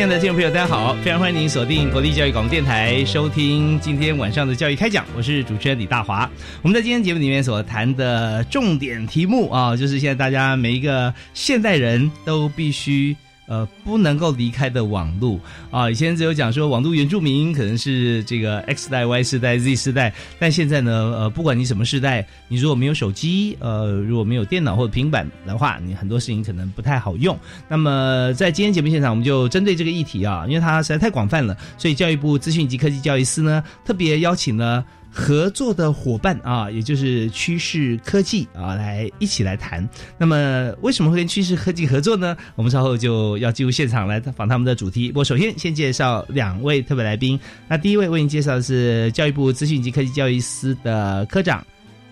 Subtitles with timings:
[0.00, 0.96] 亲爱的听众朋友，大家好！
[1.04, 5.04] 非常欢迎您锁定国立教育广播电台，收听今天晚上的教育开讲。
[5.14, 6.26] 我是主持人李大华。
[6.62, 13.14] 我们在今天节目里面所谈的重点题目啊，就是现在大家每一个现代人都必须。
[13.50, 15.40] 呃，不能够离开的网络
[15.72, 15.90] 啊！
[15.90, 27.36] 以前只有讲说网络原住民可能是这个 X 代、Y 世代、Z 世代，但现在呢，呃，不管你什么世代，你如果没有手机，呃，如果没有电脑或者平板的话，你很多事情可能不太好用。
[27.68, 34.84] 那么在今天节目现场，我们就针对这个议题啊，因为它实在太广泛了，所以教育部资讯及科技教育司呢，特别邀请了。
[35.12, 39.86] 合作的伙伴啊，也就是趋势科技啊，来一起来谈。
[40.16, 42.36] 那么为什么会跟趋势科技合作呢？
[42.54, 45.10] 我们稍后就要进入现场来访他们的主题。
[45.14, 47.38] 我首先先介绍两位特别来宾。
[47.68, 51.66] 那第一位为您介绍的是教育部资讯及科技教育司的科长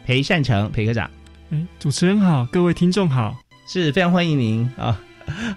[0.05, 1.09] 裴善成，裴科长。
[1.51, 3.37] 哎，主持人好，各位听众好，
[3.73, 5.01] 是非常欢迎您啊。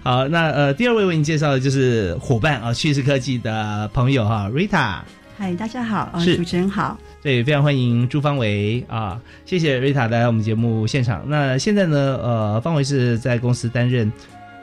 [0.02, 5.00] 好，那呃，第二位为您介绍的就是伙伴啊，趋势科技的朋友哈，Rita。
[5.42, 6.96] 嗨，大家好，呃主持人好。
[7.20, 9.20] 对，非常欢迎朱方维啊！
[9.44, 11.24] 谢谢瑞塔来我们节目现场。
[11.26, 12.16] 那现在呢？
[12.22, 14.12] 呃，方维是在公司担任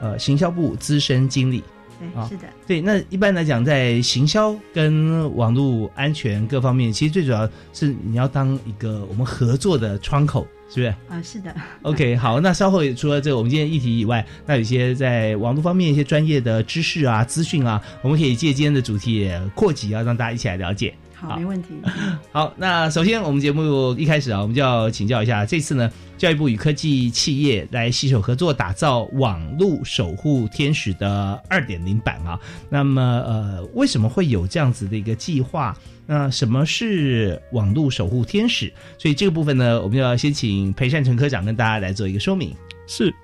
[0.00, 1.62] 呃行销部资深经理。
[2.00, 2.48] 对，是的。
[2.66, 10.86] 对，那一般来讲，在行销跟网络安全各方面，其实最主要是你要当一个我们合作的窗口，是不是？
[11.08, 11.54] 啊，是的。
[11.82, 20.94] OK， 好，那稍后除了这个我们今天议题以外，那有些在网络方面一些专业的知识啊、资讯啊，我们可以借今天的主题扩及啊，让大家一起来了解。
[21.20, 21.68] 好，没问题。
[22.32, 32.40] 好，那首先我们节目一开始啊，我们就要请教一下，这次呢，教育部与科技企业来携手合作，打造网络守护天使的二点零版啊。
[32.70, 35.76] 那么，呃，为什么会有这样子的一个计划？
[36.06, 38.72] 那什么是网络守护天使？
[38.96, 42.56] 所以这个部分呢，我们要先请裴善成科长跟大家来做一个说明。
[42.86, 43.14] 是，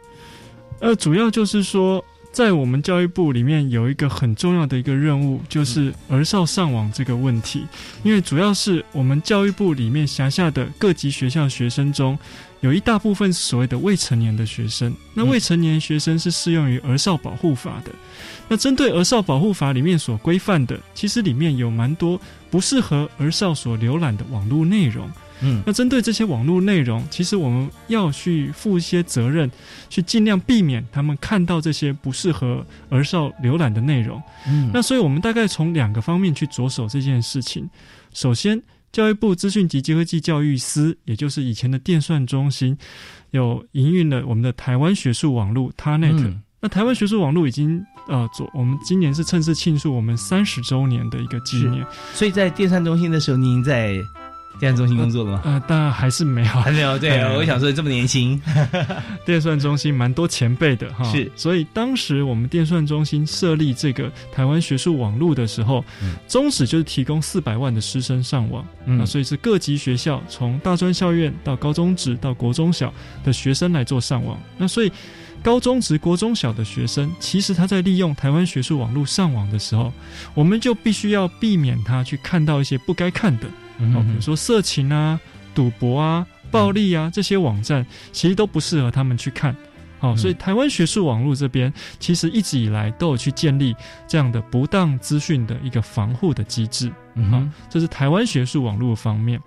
[0.80, 2.04] 呃，主要就是说。
[2.36, 7.64] 在我们教育部里面有一个很重要的一个任务，就是儿少上网这个问题。
[8.02, 12.19] 因为主要是我们教育部里面辖下的各级学校学生中，
[12.60, 14.94] 有一大部分是所谓的未成年的学生。
[15.14, 17.91] 那未成年学生是适用于儿少保护法的。
[18.48, 22.20] 那针对儿少保护法里面所规范的，其实里面有蛮多
[22.50, 25.10] 不适合儿少所浏览的网络内容。
[25.42, 29.50] 嗯，那针对这些网络内容，其实我们要去负一些责任，
[29.91, 34.22] 去尽量避免他们看到这些不适合儿少浏览的内容。
[34.47, 37.69] 嗯，那所以我们大概从两个方面去着手这件事情。
[38.14, 42.76] 首先，教育部资讯及科技教育司，也就是以前的电算中心，
[43.32, 46.34] 有营运了我们的台湾学术网络 TANET。
[46.58, 51.84] 那台湾学术网络已经呃，做我们今年是正式庆祝我们三十周年的一个纪念。
[52.14, 53.94] 所以在电算中心的时候，您在。
[54.58, 55.42] 电算中心工作了吗？
[55.44, 56.98] 呃，当然还是没有，还没有。
[56.98, 58.40] 对， 我想说这么年轻，
[59.24, 61.04] 电算中心蛮多前辈的哈。
[61.12, 65.84] 是，所以当时我们电算中心设立这个台湾学术网络的时候，
[66.26, 68.64] 宗旨就是提供四百万的师生上网。
[68.86, 72.92] 嗯，所以是各级学校，从大专校院到高中职到国中小
[73.24, 74.38] 的学生来做上网。
[74.56, 74.92] 那所以
[75.42, 79.92] 高中职、国中小的学生，其实他在利用台湾学术网络上网的时候，
[80.34, 83.47] 我们就必须要避免他去看到一些不该看的。
[83.78, 85.20] 哦，比如说色情啊、
[85.54, 89.54] 赌博啊、暴力啊这些网站，其实都不适合他们去看。
[89.98, 93.74] 好，所以台湾学术网络这边其实一直以来都有去建立
[94.06, 96.92] 这样的不当资讯的一个防护的机制。
[97.14, 99.40] 嗯，这是台湾学术网络方面。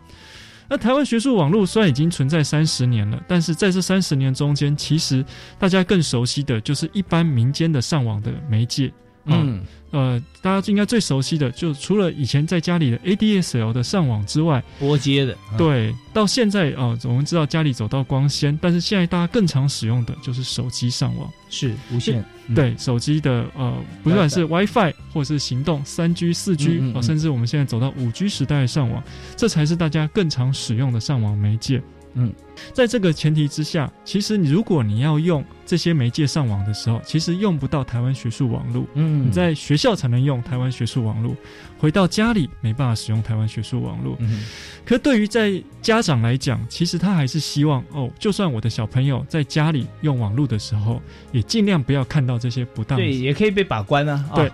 [0.67, 5.25] 那台湾学术网络虽然已经存在三十年了，但是在这三十年中间，其实
[5.57, 8.91] 大家更熟悉的就是一般民间的上网的媒介。
[9.31, 9.61] 嗯。
[9.91, 22.23] 呃，大家应该最熟悉的，就除了以前在家里的 ADSL 的上网之外，拨接的，对，到现在啊，我们知道家里走到光纤，但是现在大家更常使用的就是手机上网，是无线，
[22.53, 29.03] 对，手机的呃，不管是 WiFi 或者是行动三 G、四 G 哦，甚至我们现在走到五 G 时代的上网，
[29.35, 31.81] 这才是大家更常使用的上网媒介。
[32.13, 32.33] 嗯，
[32.73, 38.85] 在这个前提之下，其实你如果你要用这些媒介上网的时候，其实用不到台湾学术网络。
[38.95, 41.35] 嗯，你在学校才能用台湾学术网络，
[41.77, 44.15] 回到家里没办法使用台湾学术网络。
[44.19, 44.43] 嗯，
[44.83, 51.01] 可对于在家长来讲，其实他还是希望哦，就算我的小朋友在家里用网络的时候，
[51.31, 52.97] 也尽量不要看到这些不当。
[52.97, 54.29] 对，也可以被把关啊。
[54.33, 54.51] 对，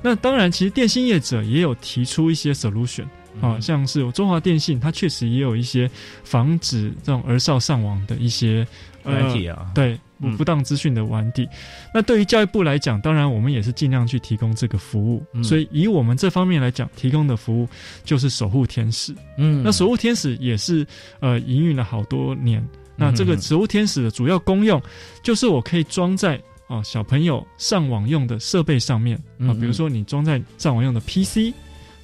[0.00, 3.04] 那当然，其实电信业者也有提出一些 solution。
[3.40, 5.90] 啊，像是中华电信，它确实也有一些
[6.22, 8.66] 防止这种儿少上网的一些
[9.02, 11.46] 软体啊，对不不当资讯的软体。
[11.92, 15.22] 那对于教育部来讲，当然我们也是尽量去提供这个服务。
[15.42, 17.68] 所以以我们这方面来讲，提供的服务
[18.04, 19.14] 就是守护天使。
[19.36, 20.86] 嗯，那守护天使也是
[21.20, 22.66] 呃营运了好多年。
[22.96, 24.80] 那这个守护天使的主要功用，
[25.22, 31.52] 就是我可以装在啊小朋友上网用的设备上面啊，比如说你装在上网用的 PC。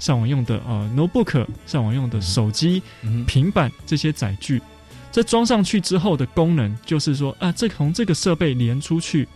[0.01, 2.83] 上网用的呃 notebook，上网用的手机、
[3.29, 4.61] 平板这些载具，
[5.13, 9.29] 这装上去之后的功能就是说啊，这从这个设备连出去，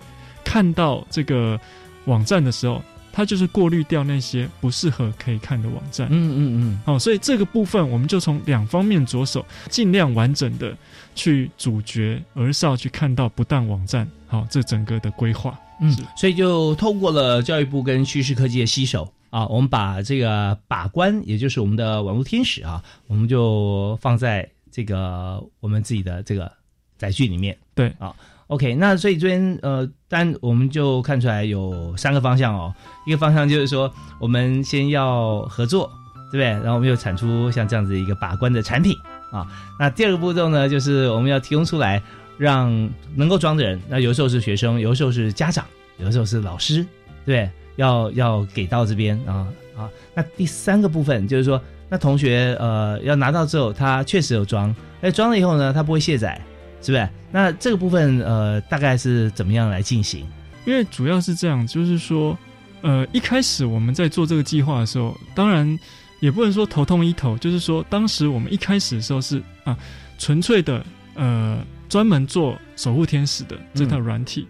[0.42, 1.60] 看到这个
[2.06, 2.82] 网站的时候，
[3.12, 6.08] 它就是过滤掉那些不适合可以看的网站。
[6.10, 6.80] 嗯嗯嗯。
[6.84, 10.76] 好，所以这个部分我们就从两方面着手，尽量完整的
[11.14, 14.08] 去阻绝儿少去看到不当网站。
[14.26, 15.56] 好，这整个的规划。
[15.80, 19.12] 嗯，所以就透过了教育部跟趋势科技的携手。
[19.34, 26.52] 啊，我们把这个把关，也就是我们的网络天使啊，我们就放在这个我们自己的这个
[26.96, 27.58] 载具里面。
[27.74, 28.14] 对啊
[28.46, 32.72] ，OK，那所以这边呃，单我们就看出来有三个方向哦。
[33.08, 35.90] 一个方向就是说，我们先要合作，
[36.30, 36.44] 对不对？
[36.44, 38.96] 然后我们又产出像这样子一个把关的产品
[39.32, 39.44] 啊。
[39.80, 42.00] 那第二个步骤呢，就是我们要提供出来，
[42.38, 42.70] 让
[43.16, 45.66] 能够装的人，那有时候是学生，有时候是家长，
[45.98, 46.86] 有时候是老师，
[47.26, 47.50] 对。
[47.76, 49.90] 要要给到这边啊啊！
[50.14, 56.40] 那第三个部分就是说，那同学呃要拿到之后，他确实有装，哎装了以后呢，他不会卸载，
[56.80, 57.08] 是不是？
[57.32, 60.26] 那这个部分呃大概是怎么样来进行？
[60.64, 62.38] 因为主要是这样，就是说
[62.82, 65.78] 呃一开始我们在做这个计划的时候，当然
[66.20, 69.76] 也不能说头痛医头，就是说当时我们一开始的时候是啊
[70.16, 70.84] 纯粹的
[71.14, 74.46] 呃专门做守护天使的这套软体。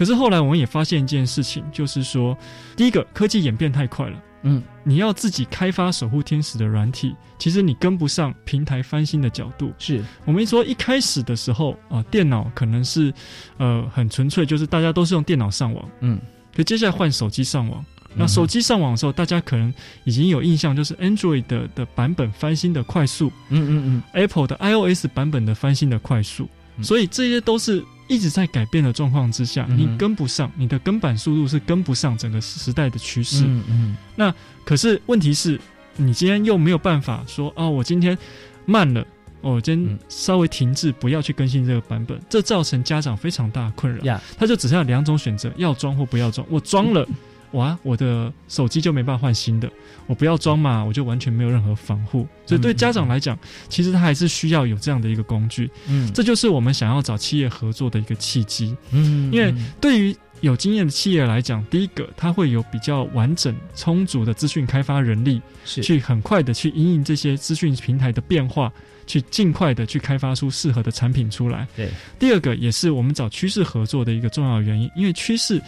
[0.00, 2.34] 可是后来我们也发现一件事情，就是说，
[2.74, 9.70] 第一个科技演变太快了，嗯，你要自己开发守护天使的软体，其实你跟不上平台翻新的角度。
[9.78, 10.02] 是。
[10.24, 13.12] 我们说一开始的时候啊，电脑可能是
[13.58, 16.18] 呃很纯粹，就是大家都是用电脑上网，嗯，
[16.56, 19.70] 可接下来换手机上网，那手机上网的时候，大家可能
[20.04, 26.48] 已经有印象，就是 Android 的的版本翻新的快速，嗯嗯嗯，Apple 的 iOS 版本的翻新的快速，
[26.80, 27.84] 所以这些都是。
[28.10, 33.44] 一直在改变的状况之下，你跟不上，你的跟板速度是跟不上整个时代的趋势。
[33.46, 33.96] 嗯嗯。
[34.16, 34.34] 那
[34.64, 35.60] 可是问题是，
[35.96, 38.18] 你今天又没有办法说哦，我今天
[38.66, 39.06] 慢了，
[39.40, 44.20] 我今天稍微停滞，不要去更新这个版本，这造成家长非常大的困扰。
[44.36, 46.44] 他就只剩下两种选择：要装或不要装。
[46.50, 47.06] 我装了。
[47.52, 49.70] 哇，我的手机就没办法换新的，
[50.06, 52.26] 我不要装嘛，我就完全没有任何防护。
[52.46, 53.38] 所以对家长来讲，
[53.68, 55.70] 其实他还是需要有这样的一个工具。
[55.88, 58.76] 嗯，这就是我们想要找企业合作的一个契机。
[58.92, 68.72] 嗯，因为对于有经验的企业来讲，第一个，它会有比较完整、充足的资讯开发人力，去很快的去因应这些资讯平台的变化。
[69.06, 71.66] 去尽快的去开发出适合的产品出来。
[71.74, 75.60] 对，第二个也是我们找趋势合作的一个重要原因，因为趋势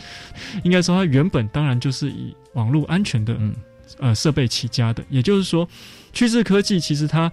[0.63, 3.53] 应该说它原本当然就是以网络安全的嗯
[3.99, 5.69] 呃设备起家的，也就是说，
[6.13, 7.33] 趋势科技其实它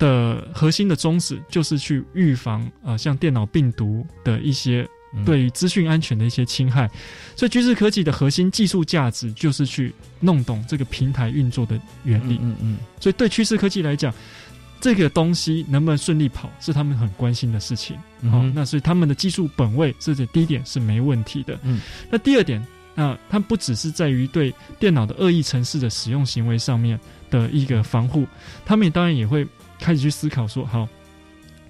[0.00, 4.84] 的核心的宗旨就是去预防啊像电脑病毒的一些
[5.24, 6.90] 对于资讯安全的一些侵害，
[7.34, 12.38] 所以趋势科技的核心技术价值就是去弄懂这个平台运作的原理。
[12.42, 14.12] 嗯嗯，所以对趋势科技来讲。
[14.78, 17.96] 这个东西能不能顺利跑，是他们很关心的事情。
[18.30, 21.58] 好，那所以他们的技术本位，这第一点是没问题的。
[21.62, 21.80] 嗯，
[22.10, 28.26] 那第二点，那它不只是在于对电脑的恶意程式的使用行为上面的一个防护，
[28.66, 29.48] 他们当然也会
[29.80, 30.86] 开始去思考说，好，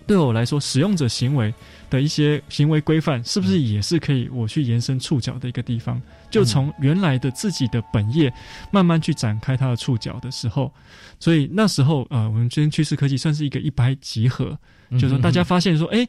[0.07, 1.53] 对我来说，使用者行为
[1.91, 6.01] 的一些行为规范，是不是也是可以我去延伸触角的一个地方？
[6.31, 8.33] 就从原来的自己的本业
[8.71, 10.73] 慢慢去展开它的触角的时候，
[11.19, 14.57] 所以那时候呃，我们今天趋势科技算是一个一拍即合。
[14.93, 16.07] 就是说，大家发现说，哎，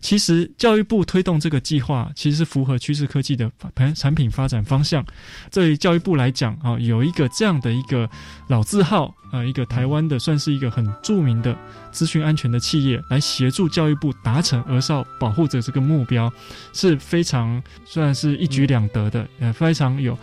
[0.00, 5.04] 其实教育部推动这个计划，其实是符合趋势科技的产产品发展方向。
[5.50, 8.08] 对教育部来讲啊，有一个这样的一个
[8.48, 11.56] 老字号啊，一个台湾的算是一个很著名的
[11.90, 16.30] 资讯安全的企业，来协助教育部达成儿少保护者这个目标，
[16.72, 20.18] 是非常算是一举两得的，呃，非常有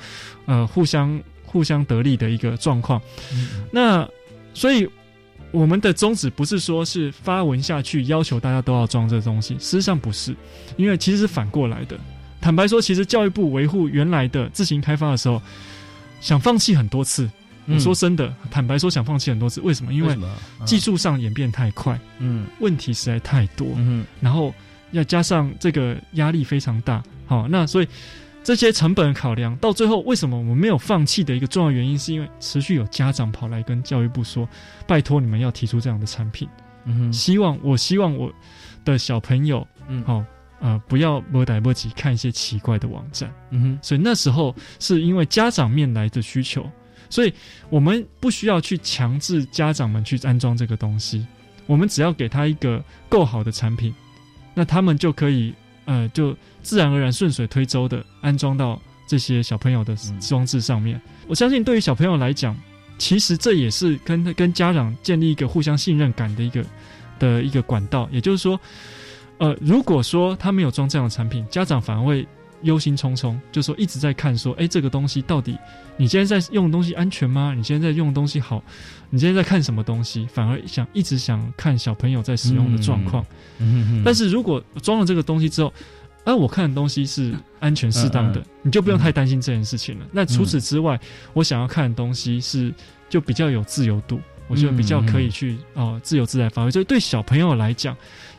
[0.45, 3.01] 呃互相互相得利的一个状况。
[3.71, 4.07] 那
[4.53, 4.87] 所以。
[5.55, 10.35] 我们的宗旨不是说是发文下去要求大家都要装这东西，事实上不是，
[10.75, 11.97] 因为其实是反过来的。
[12.41, 15.41] 坦白说，其实教育部维护原来的自行开发的时候，
[16.19, 17.29] 想放弃很多次。
[17.67, 19.93] 我说真的，坦白说想放弃很多次，为什么？
[19.93, 20.15] 因为
[20.65, 24.53] 技术上演变太快，嗯，问题实在太多，嗯，然后
[24.91, 27.87] 要加上这个压力非常大，好，那所以。
[28.45, 34.47] 这些成本考量到最后，为什么我们没有放弃的一个重要原因，是因为持续有家长跑来跟教育部说
[34.85, 36.47] ：“拜托你们要提出这样的产品，
[36.83, 38.31] 嗯哼，希望我希望我
[38.85, 40.23] 的小朋友，嗯，好，
[40.59, 43.79] 呃，不要摸来摸去看一些奇怪的网站，嗯哼。
[43.81, 46.69] 所以那时候是因为家长面来的需求，
[47.09, 47.33] 所以
[47.71, 51.25] 我们不需要去强制家长们去安装这个东西，
[51.65, 53.91] 我们只要给他一个够好的产品，
[54.53, 55.51] 那他们就可以。
[55.85, 60.99] 呃，就自然而然顺水推舟的安装到这些小朋友的装置上面。
[61.27, 62.55] 我相信对于小朋友来讲，
[62.97, 66.65] 其实这也是跟跟家长建立一个互相信任感的一个
[67.19, 68.07] 的一个管道。
[68.11, 68.59] 也就是说，
[69.37, 72.27] 呃，如果说他没有装这样的产品，家长反而会
[72.65, 75.57] 忧心忡忡，就说一直在看说，哎，这个东西到底
[75.97, 77.53] 你现在在用的东西安全吗？
[77.55, 78.61] 你现在在用的东西好？
[79.09, 80.27] 你现在在看什么东西？
[80.33, 83.25] 反而想一直想看小朋友在使用的状况。
[83.59, 85.71] 嗯但是如果装了这个东西之后，
[86.25, 90.05] 啊，我看的东西是安全适当的，你就不用太担心这件事情了。
[90.11, 90.99] 那除此之外，
[91.33, 92.73] 我想要看的东西是
[93.07, 96.71] 就比较有自由度，我觉得比较可以去哦自由自在发挥。
[96.71, 97.95] 所以对小朋友来讲，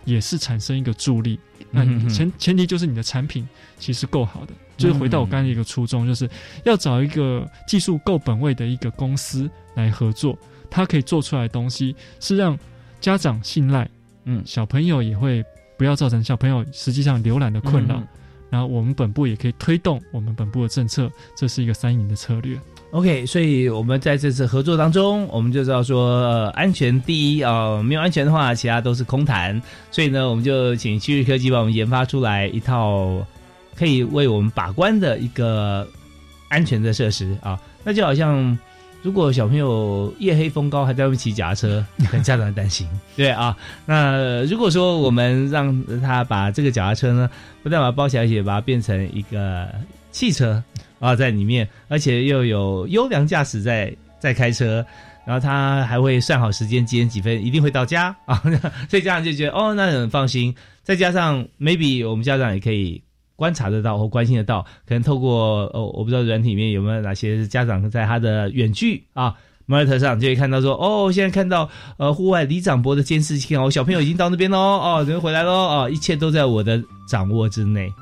[0.06, 1.38] 也是产生一个助力。
[1.70, 3.46] 那前前提就是你的产品
[3.78, 4.54] 其实够好的。
[4.78, 6.28] 就是回到我刚才一个初衷，就是
[6.64, 10.38] 要找一个技术够本位的一个公司来合作。
[10.70, 12.58] 它可以做出来的东西是让
[13.00, 13.88] 家长信赖，
[14.24, 15.42] 嗯，小朋友也会
[15.78, 18.02] 不要造成小朋友实际上浏览的困扰，
[18.50, 22.58] 然后我们本部也可以推动我们本部的政策，这是一个三赢的策略。
[22.92, 29.60] OK，所以我们在这次合作当中，我们就知道说安全第一啊，没有安全的话，其他都是空谈。
[29.90, 33.26] 所以呢，我们就请趋势科技帮我们研发出来一套
[33.74, 35.86] 可以为我们把关的一个
[36.48, 38.58] 安全的设施啊，那就好像。
[39.06, 42.88] 如果小朋友夜黑风高还在外面骑脚踏车， 很家长担心。
[43.14, 47.30] 对啊，那如果说我们让他把这个脚踏车呢，
[47.62, 49.68] 不但把它包起来，也把它变成一个
[50.10, 50.60] 汽车
[50.98, 54.84] 啊，在里面，而且又有优良驾驶在在开车，
[55.24, 58.42] 然后他还会算好时间，几点几分一定会到家啊，
[58.90, 60.52] 所以家长就觉得哦，那很放心。
[60.82, 63.00] 再加上 maybe 我们家长也可以。
[63.36, 69.34] 观察得到或关心得到，可能透过哦，我不知道软体里面有没有哪些家长在他的远距啊
[69.68, 77.92] monitor 上就会看到说，哦，现在看到呃户外李长博的监视器哦，小朋友已经到那边喽，哦，人回来喽，哦，一切都在我的掌握之内。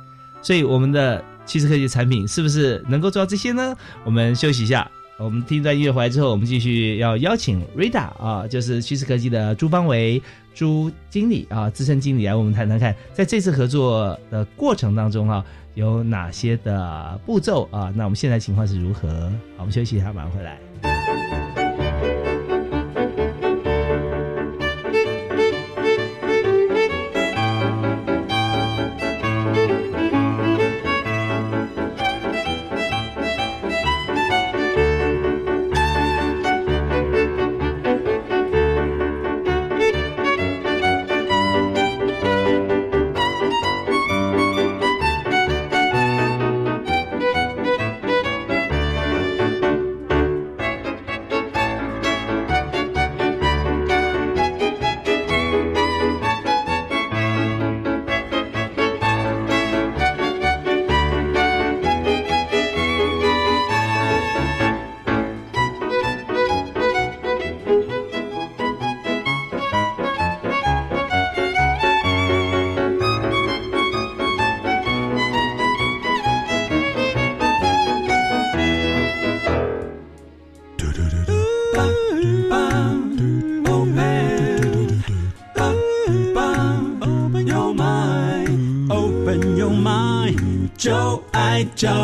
[0.43, 3.75] 所以我们的汽车科技产品是不是能够做到这些呢？
[4.05, 10.21] 我们休息一下，我们听一段音乐回来之后，我们继续要邀请 Rita 啊，就是趋势科技的朱方维。
[10.54, 15.44] 朱经理啊，资深经理来，我们谈谈看，在这次合作的过程当中啊，
[15.75, 17.92] 有哪些的步骤啊？
[17.97, 19.09] 那我们现在情况是如何？
[19.56, 20.59] 好，我们休息一下，马上回来。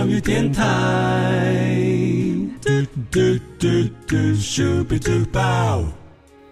[0.00, 0.64] 教育电台。
[2.62, 2.70] 嘟
[3.10, 3.20] 嘟
[3.58, 3.68] 嘟
[4.06, 5.84] 嘟咻比嘟爆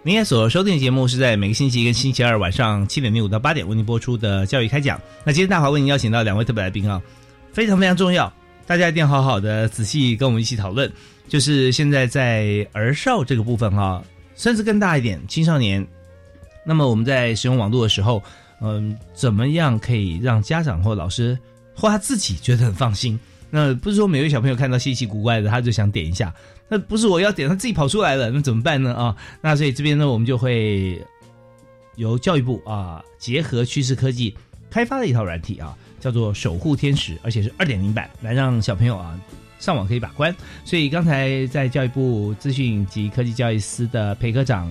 [0.03, 5.01] 您现在所收听的节目是在每个星期一跟星期二晚上七点零五到八点为您播出的教育开讲。
[5.25, 7.01] 那今天大华为您邀请到两位特别来宾啊，
[7.51, 8.31] 非常非常重要，
[8.67, 10.93] 大家一定要好好的仔细跟我们一起讨论。
[11.27, 14.05] 就是现在在儿少这个部分哈、
[14.37, 15.87] 甚至更大一点，青少年。
[16.67, 18.23] 那么我们在使用网络的时候，
[18.61, 21.39] 嗯，怎么样可以让家长或老师
[21.75, 23.19] 或他自己觉得很放心？
[23.51, 26.33] 那不是说每位小朋友看到稀奇古怪的，他就想点一下。
[26.69, 28.95] 那不是我要点，他自己跑出来了，那怎么办呢？
[28.95, 31.03] 啊，那所以这边呢，我们就会
[31.97, 34.35] 由教育部啊结合趋势科技
[34.71, 39.19] 开发的一套软体啊，叫做守护天使，而且是二点零版，来让小朋友啊
[39.59, 40.35] 上网可以把关。
[40.65, 44.71] 所以刚才在教育部资讯及科技教育司的裴科长。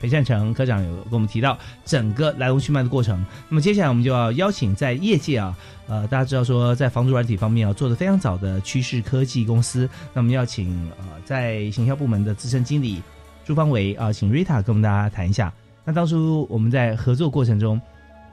[0.00, 3.24] 裴善成科长有跟我们提到整个来龙去脉的过程。
[3.48, 13.02] 那么接下来我们就要邀请在业界啊，呃，大家知道说在房租软体方面啊做的非常早的趋势科技公司，那我们要请呃在行销部门的资深经理
[13.44, 15.52] 朱方伟啊，请 Rita 跟我们大家谈一下。
[15.84, 17.80] 那当初我们在合作过程中，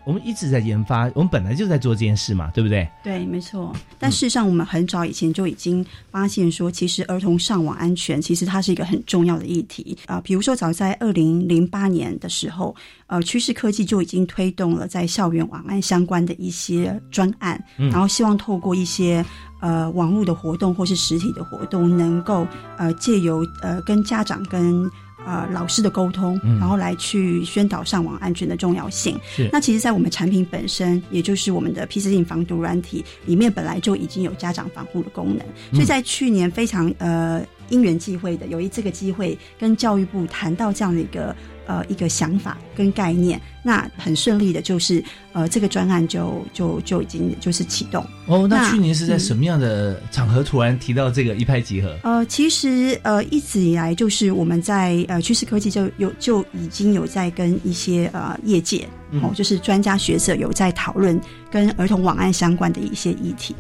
[0.06, 2.88] 我们一直在研发，我们本来就在做这件事嘛，对不对？
[3.04, 3.76] 对，没错。
[3.98, 12.76] 但事实上，我们很早以前就已经发现说，其实儿童上网安全其实它是一个很重要的议题啊、比如说，早在二零零八年的时候，
[13.08, 19.26] 呃，趋势科技就已经推动了在校园网安相关的一些专案，嗯然后希望透过一些
[19.62, 22.48] 呃网络的活动或是实体的活动，能够
[22.78, 24.90] 呃借由呃跟家长跟
[25.26, 26.60] 呃老师的沟通，嗯。
[26.60, 29.20] 然后来去宣导上网安全的重要性。
[29.36, 29.50] 是。
[29.52, 45.04] 那其实，在我们产品本身，也就是我们的 PC 性防毒软体里面，本来就已经有家长防护的功能，所以在去年非常呃因缘际会的，有一这个机会跟教育部谈到这样的一个呃一个想法跟概念，那很顺利的就是
[45.34, 48.06] 呃这个专案就就就已经就是启动。
[48.28, 51.98] 哦，那那去年是在嗯什么样的场合突然提到这个一拍即合？
[52.04, 61.20] 呃，其实呃，一直以来就是我们在呃趋势科技就有就已经有在跟一些呃业界嗯哦，就是专家学者有在讨论
[61.52, 63.56] 跟儿童网案相关的一些议题。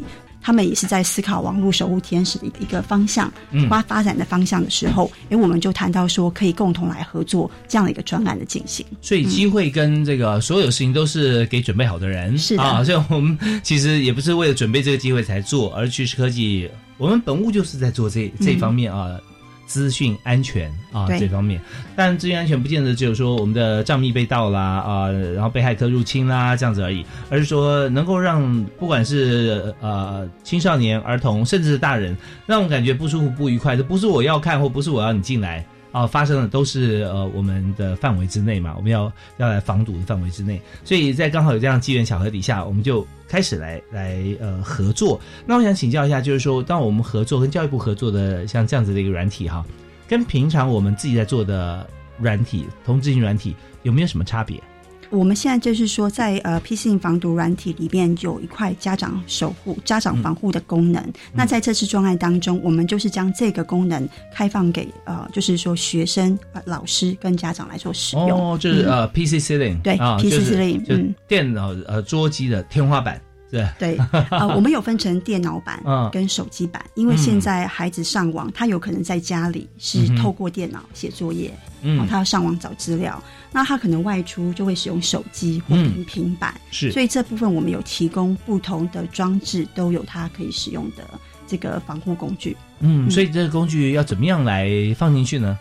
[0.46, 8.86] 他们也是在思考网络守护天使的一个方向，嗯发发展的方向的时候，诶，我们就谈到说可以共同来合作这样的一个专案的进行。
[9.02, 12.84] 所以机会跟这个所有事情都是给准备好的人，是的啊。
[12.84, 19.20] 所以我们其实也不是为了准备这个机会才做，而趋势科技，我们本务就是在做这这方面啊。
[19.66, 21.60] 资讯安全啊这方面，
[21.96, 45.18] 但资讯安全不见得只有说我们的账密被盗啦啊，然后被害客入侵啦这样子而已，而是说能够让不管是呃青少年、儿童，甚至是大人，让我感觉不舒服、不愉快，这不是我要看或不是我要你进来啊，发生的都是呃我们的范围之内嘛，我们要要来防堵的范围之内，所以在刚好有这样机缘巧合底下，我们就开始来来呃合作。
[45.46, 49.66] 那我想请教一下，就是说，当我们合作跟教育部合作的像这样子的一个软体哈，
[50.06, 54.62] 跟平常我们自己在做的软体同质性软体有没有什么差别？
[55.10, 61.04] 我们现在就是说在，呃 PC 性防毒软体里面有一块家长守护、家长防护的功能。
[61.34, 68.54] 那在这次专案当中，我们就是将这个功能开放给呃，就是说学生、呃、老师跟家长来做使用。
[68.54, 71.14] 哦，就是、嗯呃 PC ceiling 对啊，PC Ceiling 就嗯。
[71.28, 73.20] 电脑呃桌机的天花板，
[73.56, 73.98] 对，对，
[74.30, 76.10] 呃，我们有分成电脑版嗯。
[76.12, 82.00] 跟手机版，因为现在孩子上网，他有可能在家里是透过电脑写作业，嗯。
[82.00, 86.92] 哦，他要上网找资料，那他可能外出就会使用手机或平板，是。
[86.92, 91.04] 所以这部分我们有提供不同的装置，都有它可以使用的
[91.48, 92.58] 这个防护工具。
[92.80, 95.58] 嗯，所以这个工具要怎么样来放进去呢？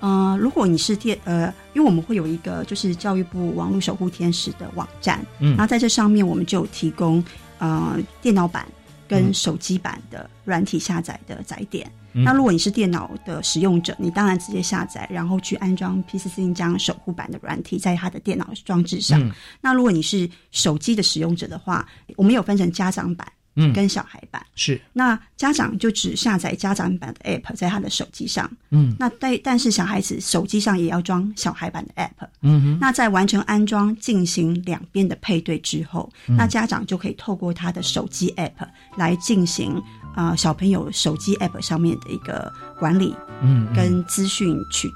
[0.00, 7.22] 呃，如果你是电呃，因为我们会有一个就是教育部网络守护天使的网站，嗯然后在这上面我们就有提供
[7.58, 8.66] 呃电脑版
[9.08, 11.90] 跟嗯手机版的软体下载的载点。
[12.14, 19.20] 嗯那如果你是电脑的使用者，你当然直接下载，然后去安装 PC 四这样守护版的软体在它的电脑装置上。
[19.20, 19.30] 嗯
[19.60, 24.44] 那如果你是手机的使用者的话，我们有分成家长版嗯跟小孩版。
[24.54, 32.28] 是那家长就只下载家长版的 App 在他的手机上，嗯那但但是小孩子手机上也要装小孩版的 App。
[32.42, 38.66] 嗯哼那在完成安装进行两边的配对之后，嗯那家长就可以透过他的手机 App
[38.96, 39.74] 来进行
[40.14, 44.94] 啊、呃小朋友手机 App 上面的一个管理嗯嗯跟资讯取得。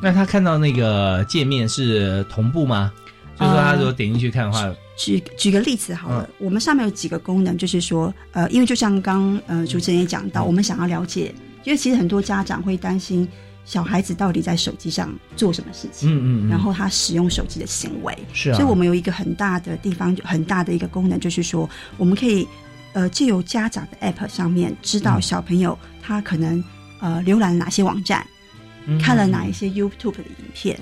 [0.00, 2.92] 那他看到那个界面是同步吗？
[3.38, 13.28] 就是说他如果点进去看的话，举举个例子好了，我们上面有几个功能，就是说，呃，因为就像刚呃主持人也讲到，我们想要了解，因为其实很多家长会担心
[13.64, 16.48] 小孩子到底在手机上做什么事情，嗯嗯嗯。
[16.48, 18.56] 然后他使用手机的行为，是啊。
[18.56, 22.46] 所以我们有一个很大的地方，很大的一个功能，就是说，我们可以。
[22.92, 25.20] 呃借由家长的 App 上面知道嗯。
[25.20, 26.64] 小朋友他可能
[26.98, 28.26] 呃浏览哪些网站，
[28.86, 30.80] 嗯看了哪一些 YouTube 的影片，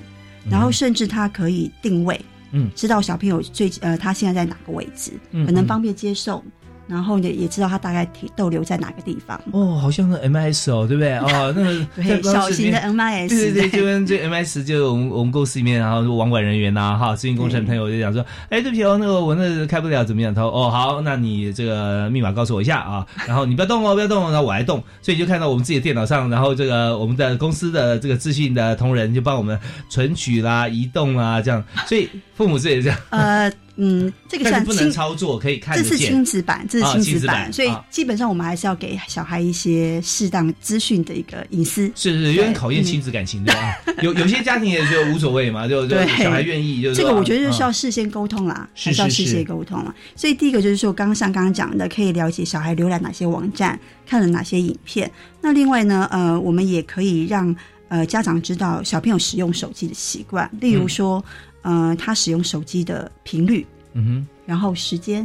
[0.49, 2.25] 然后甚至他可以定位，
[2.55, 2.71] 嗯。
[2.75, 5.13] 知道小朋友最呃他现在在哪个位置，
[5.45, 6.43] 可能方便接送，
[6.87, 9.41] 然后也也知道他大概停逗留在哪个地方。
[9.53, 11.17] 哦，好像是 MIS 哦，对不对？
[11.19, 11.53] 哦，
[11.97, 20.35] 那个小型的 MIS，对对对，就跟这 MIS 就我们我们公司里面，然后网管人员呐、哈，咨询工程朋友就讲说，哎，对不起哦，那个我那个开不了，怎么样？
[20.35, 41.91] 他说，哦，好，那你这个密码告诉我一下啊，然后你不要动哦，不要动哦，然后我来动，所以就看到我们自己的电脑上，然后这个我们的公司的这个资讯的同仁就帮我们存取啦、移动啦，这样，所以父母是也这样，呃嗯，这个但是不能操作，可以看这是亲子版，这是啊亲子版，所以啊基本上我们还是要给小孩一些适当资讯的一个隐私。
[41.95, 43.75] 是是，有点考验亲子感情的啊。
[44.03, 49.95] 有有些家庭也就无所谓嘛，就就对小孩愿意，就是这个我觉得就是啊要事先沟通啦，是还是要事先沟通了。
[50.15, 55.11] 所以第一个就是说，刚刚像刚刚讲的，可以了解小孩浏览哪些网站，看了哪些影片。
[55.41, 57.55] 那另外呢，呃，我们也可以让
[57.95, 61.25] 呃家长知道小朋友使用手机的习惯，例如说，
[61.63, 64.29] 呃，他使用手机的频率，嗯哼。
[64.45, 65.25] 然后时间。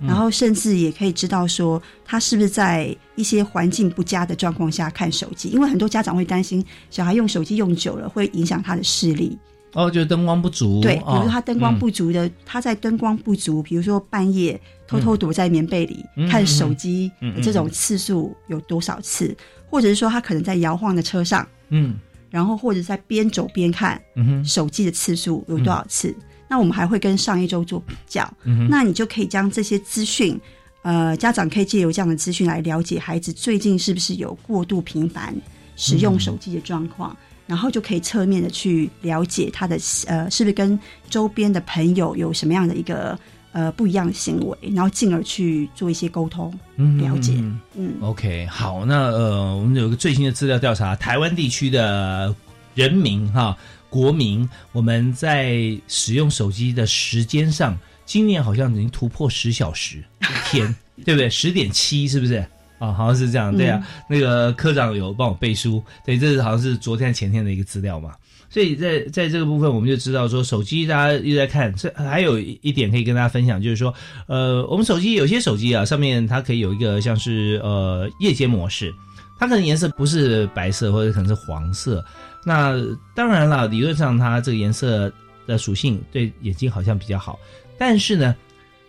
[0.00, 0.08] 嗯。
[0.08, 9.38] 然后甚至也可以知道说他是不是在一些环境不佳的状况下看手机，因为很多家长会担心小孩用手机用久了会影响他的视力。
[9.72, 16.28] 哼，哦，就是灯光不足，对，比如他灯光嗯不足的，他在灯光不足，比如说半夜偷偷躲在棉被里、嗯。
[16.28, 19.36] 看手机这种次数有多少次，
[19.70, 21.96] 或者是说他可能在摇晃的车上，嗯
[22.30, 24.00] 然后或者在边走边看
[24.44, 26.14] 手机的次数有多少次。
[26.48, 30.40] 那我们还会跟上一周做比较，嗯，那你就可以将这些资讯。
[30.82, 35.34] 呃，家长可以借由这样的资讯来了解孩子最近是不是有过度频繁
[35.76, 37.14] 使嗯用手机的状况，
[37.46, 40.78] 然后就可以侧面的去了解他的呃是不是跟
[41.10, 43.18] 周边的朋友有什么样的一个
[43.58, 46.56] 呃不一样的行为，然后进而去做一些沟通。
[46.76, 52.32] 嗯了解嗯嗯，OK，好，那呃，我们有一个最新的资料调查，台湾地区的
[52.76, 53.56] 人民哈
[53.90, 60.72] 国民，我们在使用手机的时间上，今年好像已经突破十小时一天，
[61.04, 61.28] 对不对？
[61.28, 62.36] 十点七是不是？
[62.78, 63.84] 啊，好像是这样，对啊。
[64.08, 68.14] 那个科长有帮我背书，对，这是好像是昨天前天的一个资料嘛。
[68.50, 71.74] 所以在在这个部分，我们就知道说，手机大家一直在看。
[71.74, 73.92] 这还有一点可以跟大家分享，就是说，
[74.26, 78.94] 呃，我们手机有些手机啊，上面它可以有一个像是呃夜间模式，
[79.38, 82.02] 它可能颜色不是白色，或者可能是黄色。
[82.44, 82.74] 那
[83.14, 85.12] 当然了，理论上它这个颜色
[85.46, 87.38] 的属性对眼睛好像比较好，
[87.76, 88.34] 但是呢，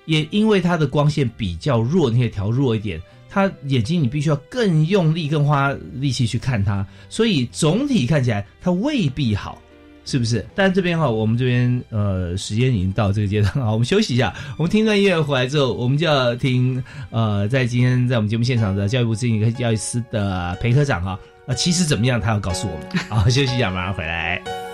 [0.05, 3.01] 也因为它的光线比较弱，你可以调弱一点。
[3.29, 9.61] 他眼睛你必须要更用力、更花力气去看他，所以总体看起来他未必好，
[10.03, 10.45] 是不是？
[10.55, 23.05] 但这边哈，我们这边呃时间已经到这个阶段了，我们休息一下，我们听段音乐回来之后，我们就要听呃，在今天在我们节目现场的教育部资讯科教育司的裴科长哈，呃，其实怎么样，他要告诉我们。
[23.09, 24.68] 好，休息一下，马上回来。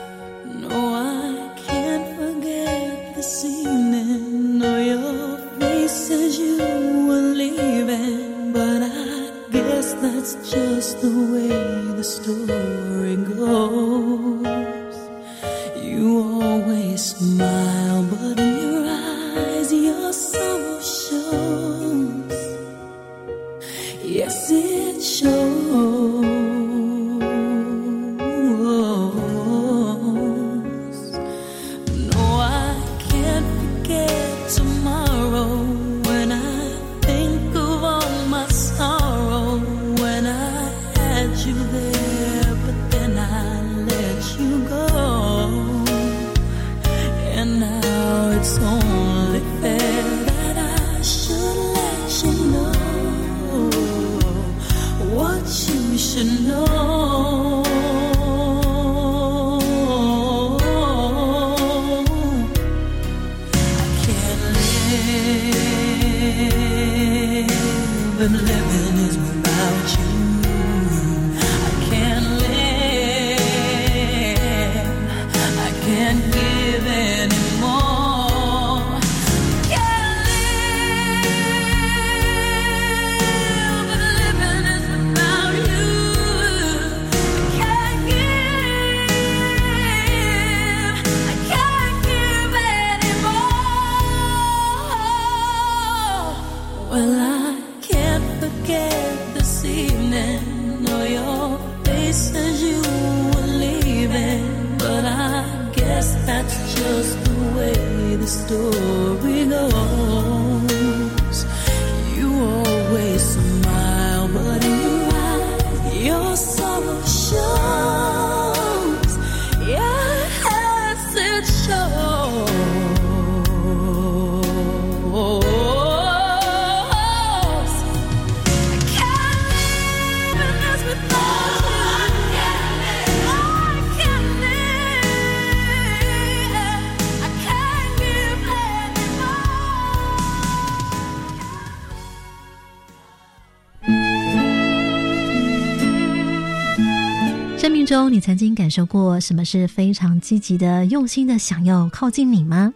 [148.35, 152.73] 曾经感受过什么是非常积极的、用心的想要靠近你吗？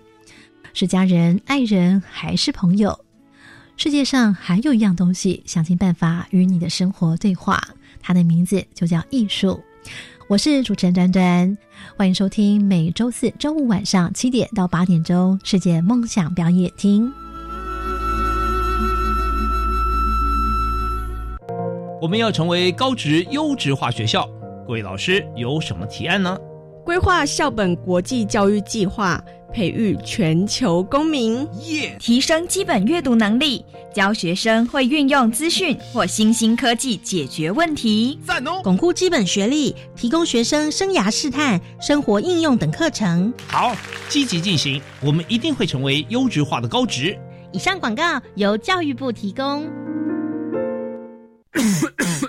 [0.73, 2.97] 是家人、爱人，还是朋友？
[3.75, 7.61] 世界上还有一样东西，想尽办法与你的生活对话，
[8.01, 9.59] 它的名字就叫艺术。
[10.29, 11.57] 我是主持人端端，
[11.97, 17.11] 欢迎收听每周四周五晚上七点到八点钟世界梦想表演厅。
[22.01, 24.25] 我们要成为高职优质化学校，
[24.69, 26.37] 各位老师有什么提案呢？
[26.85, 29.19] 规划校本国际教育计划，
[29.51, 31.97] 培育全球公民，耶！
[31.99, 38.19] 提升基本阅读能力，教学生会运用资讯或新兴科技解决问题。
[38.23, 38.61] 赞哦！
[38.63, 43.33] 巩固基本学历，提供学生生涯试探、生活应用等课程。
[43.47, 43.75] 好，
[44.07, 47.17] 积极进行，我们一定会成为优质化的高职。
[47.51, 49.67] 以上广告由教育部提供。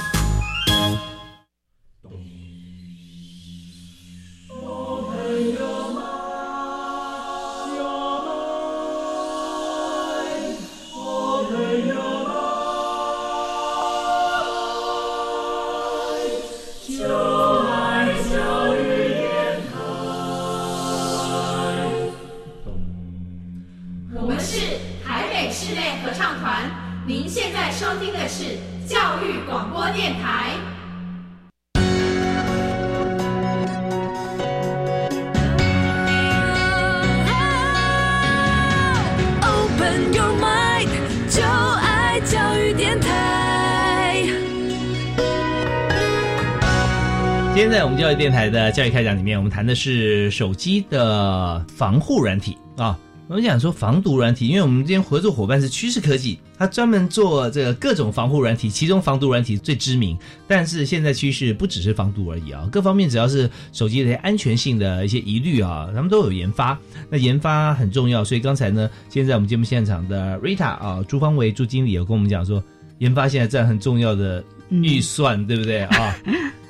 [48.11, 52.97] 育电台的教育开讲里面，我们谈的是手机的防护软体啊。
[53.27, 60.17] 我们讲说防毒软体，因为我们今天合作伙伴是趋势科技，它专门做这个各种防护软体，其中防毒软体最知名。
[60.45, 66.77] 但是现在趋势不只是防毒而已啊，各方面只要是手机的安全性的一些疑虑啊，他们都有研发。
[67.09, 72.61] 那研发很重要，所以刚才呢，现在我们节目现场的 Rita 啊，朱方维朱经理有跟我们讲说，
[72.97, 76.15] 研发现在占很重要的预算，对不对 啊？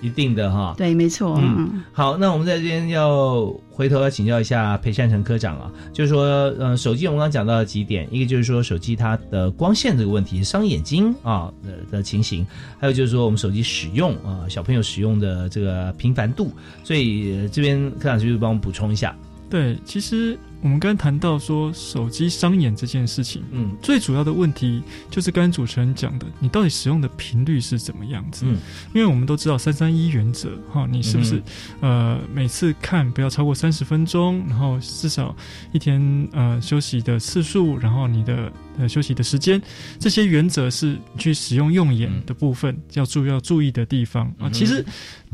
[0.02, 0.74] 一定的哈。
[0.78, 1.38] 对，没错。
[1.40, 6.24] 嗯，好，那我们在这边要回头要请教一下裴善成科长啊，就是说，
[6.58, 12.44] 呃，手机我们刚刚讲到了几点，一个就是说手机它的光线这个问题，伤眼睛啊的的情形，
[12.80, 16.52] 还有就是说我们手机使用啊，小朋友使用的这个频繁度，
[16.84, 19.16] 所以、呃这边科长就是帮我们补充一下。
[19.52, 28.46] 对，其实我们刚刚谈到说手机伤眼这件事情，嗯，最主要的问题就是刚才主持人讲的，你到底使用的频率是怎么样子？
[28.46, 28.58] 嗯，
[28.94, 31.42] 因为我们都知道三三一原则，哈，你是不是、
[31.80, 35.36] 呃每次看不要超过三十分钟，然后至少
[35.72, 39.62] 一天呃休息的次数，然后你的呃休息的时间，
[40.00, 44.48] 这些原则是去使用用眼的部分、要注要注意的地方啊。
[44.48, 44.86] 嗯其实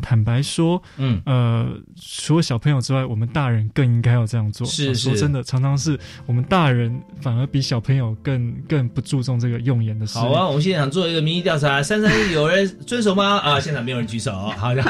[0.02, 4.66] 坦白说，嗯呃，除了小朋友之外，我们大人更应该要这样做。
[4.68, 10.18] 是是真的，常常是我们大人反而比小朋友更更不注重这个用眼的事。
[10.18, 13.38] 好啊，我们现场做一个民意调查， 三三一有人遵守吗？
[13.38, 14.84] 啊，现场没有人举手，好的。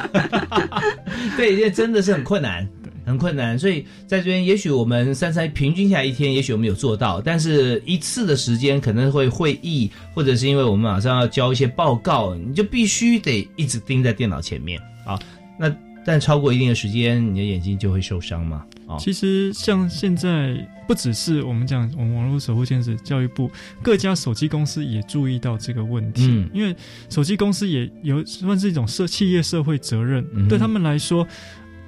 [1.37, 2.67] 对，因为真的是很困难，
[3.05, 15.19] 很困难，所以在这边，也许我们三三平均下来一天，也许我们有做到，但是一次的时间可能会会议，或者是因为我们马上要交一些报告，你就必须得一直盯在电脑前面啊。
[15.59, 15.73] 那
[16.07, 18.65] 但超过一定的时间，你的眼睛就会受伤嘛。
[18.85, 20.55] 哦，其实像现在
[20.87, 23.51] 不只是我们讲我们网络守护天使教育部
[23.83, 26.73] 各家手机公司也注意到这个问题，嗯因为
[27.09, 31.27] 手机公司也有算是一种社企业社会责任，嗯对他们来说。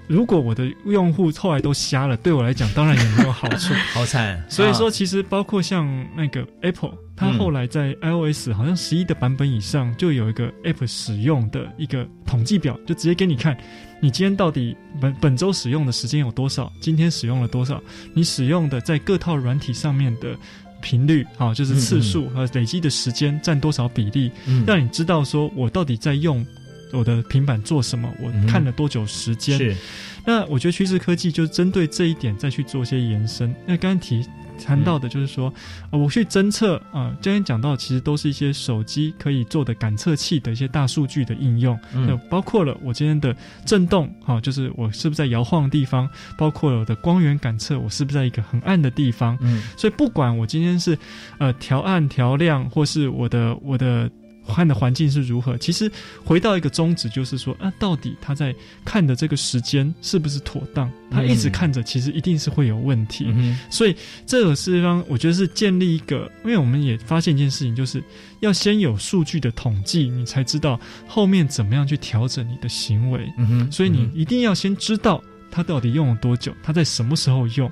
[0.10, 3.75] 如果我的用户后来都瞎了，对我来讲当然也没有好处。
[3.93, 4.43] 好惨。
[4.49, 13.55] 所以说，啊其实包括像那个 Apple，它嗯后来在 iOS 好像十一的版本以上，就有一个 App 使用的一个统计表，就直接给你看，
[14.01, 17.81] 你今天到底本本周使用的时间有多少，今天使用了多少，
[18.13, 20.35] 你使用的在各套软体上面的
[20.81, 24.63] 频率，好，就是次数和累积的时间占多少比例，嗯。
[24.65, 26.45] 让你知道说我到底在用
[26.93, 29.57] 我的平板做什么，我看了多久时间。
[29.57, 29.75] 是，
[30.25, 33.53] 那我觉得趋势科技就针对这一点再去做一些延伸。
[33.65, 34.25] 那刚刚提
[34.63, 35.53] 谈到的就是说，
[35.89, 43.34] 呃我去侦测啊，今天讲到其实都是一些手机可以做的感测器的一些大数据的应用，嗯那包括了我今天的
[43.65, 50.97] 震动，哈、就是我是不是在摇晃的地方，包括了我的光源感测，我是不是在一个很暗的地方，嗯，所以不管我今天是
[51.38, 54.10] 呃调暗调亮，或是我的我的。
[54.53, 55.57] 看的环境是如何？
[55.57, 55.91] 其实
[56.23, 60.91] 回到一个宗旨，就是说啊，到底他在看的这个时间是不是妥当？
[61.12, 63.25] 他一直看着，其实一定是会有问题。
[63.29, 68.03] 嗯所以这个是方我觉得是建立一个，因为我们也发现一件事情，就是
[68.41, 73.31] 要先有数据的统计，你才知道后面怎么样去调整你的行为。
[73.38, 77.71] 嗯哼所以你一定要先知道他到底用了多久，他在什么时候用。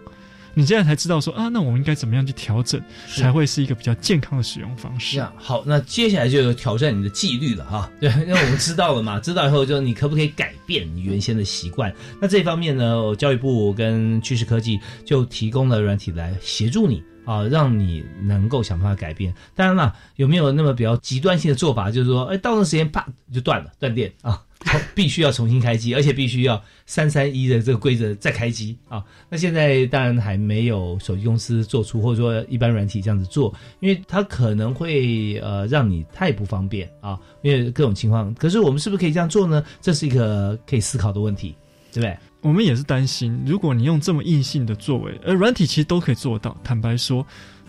[0.57, 2.81] 你现在才知道说啊，那我们应该怎么样去调整，
[3.15, 5.13] 才会是一个比较健康的使用方式。
[5.13, 7.87] 这样好，那接下来就有挑战你的纪律了哈。
[8.01, 11.93] 对，因为我们知道了嘛，知道以后就你可不可以改变你原先的习惯？
[12.19, 19.33] 那这方面呢，教育部跟趋势科技就提供了软体来协助你啊，让你能够想办法改变。
[19.53, 24.41] 当然了，有没有那么比较极端性的做法，就是说，哎，到那时间啪就断了，断电啊？
[24.95, 29.03] 必须要重新开机，而且必须要三三一的这个规则再开机啊。
[29.29, 38.33] 那现在当然还没有手机公司做出，或者说一般软体这样子做，因为它可能会呃让你太不方便啊，因为各种情况。
[38.33, 39.63] 可是我们是不是可以这样做呢？
[39.79, 41.55] 这是一个可以思考的问题，
[41.93, 42.17] 对不对？
[42.47, 47.25] 我们也是担心，如果你用这么硬性的作为，而软体其实都可以做到，坦白说。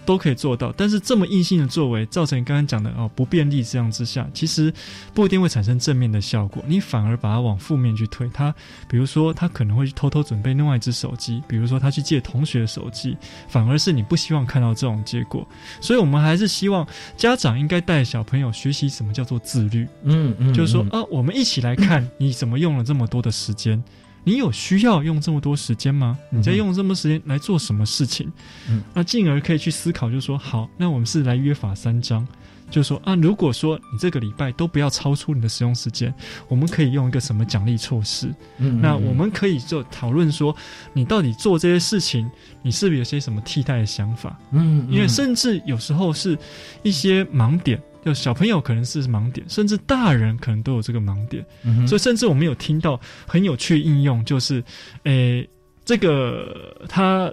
[0.07, 4.73] 都可以做到，但是这么硬性的作为，造成刚刚讲的哦不便利这样之下，其实
[5.12, 8.27] 不一定会产生正面的效果，你反而把它往负面去推。
[8.33, 8.55] 他
[8.88, 15.47] 比如说他可能会去偷偷准备另外一只手机，比如说他去借同学的手机，反而是你不希望看到这种结果。
[15.79, 19.87] 所以我们还是希望家长应该带小朋友学习什么叫做自律。
[20.05, 23.85] 嗯嗯，就是说嗯啊，我们一起来看你怎么用了这么多的时间。
[24.29, 26.19] 你有需要用这么多时间吗？
[26.29, 28.31] 你在用这么多时间来做什么事情？
[28.69, 32.29] 嗯，那进而可以去思考，就是说，好，那我们是来约法三章，
[32.71, 36.14] 就是说啊，如果说你这个礼拜都不要超出你的使用时间，
[36.47, 38.29] 我们可以用一个什么奖励措施？
[38.59, 40.55] 嗯那我们可以就讨论说，
[40.93, 44.38] 你到底做这些事情，你是不是有些什么替代的想法？
[44.53, 46.37] 嗯，因为甚至有时候是
[46.83, 51.45] 一些盲点，就小朋友可能是盲点，甚至大人可能都有这个盲点。
[51.65, 54.63] 嗯所以甚至我们有听到很有趣的应用，就是，
[55.05, 55.49] 诶、
[55.85, 57.33] 这个它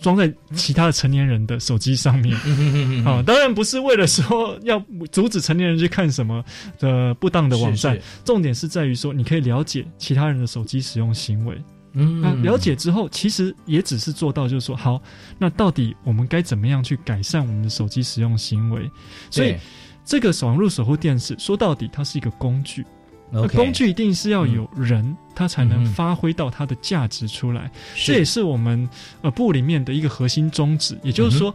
[0.00, 2.36] 装在其他的成年人的手机上面。
[2.44, 6.42] 嗯啊、当然不是为了说要阻止成年人去看什么
[6.78, 11.56] 的不当的网站，重点是在于说你可以了解其他人的手机使用行为。
[11.94, 15.00] 嗯那了解之后，其实也只是做到，就是说，好，
[15.38, 18.90] 那到底我们该怎么样去改善我们的手机使用行为？
[19.30, 19.56] 所以，
[20.04, 22.84] 这个网络守护电视，说到底，它是一个工具。
[23.30, 27.70] 那 OK 工具一定是要有人，他才能嗯发挥到它的价值出来。
[27.94, 28.88] 是这也是我们
[29.22, 30.98] 呃部里面的一个核心宗旨。
[31.02, 31.54] 也就是说，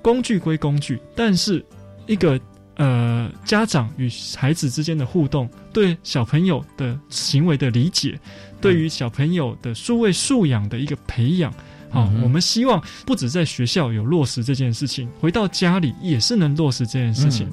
[0.00, 1.64] 工具归工具，但是
[2.06, 2.40] 一个
[2.80, 8.18] 呃家长与孩子之间的互动，对小朋友的行为的理解，
[8.58, 11.52] 对于小朋友的数位素养的一个培养。
[11.90, 17.50] 好、我们希望不止在学校有落实这件事情，回到家里也是能落实这件事情。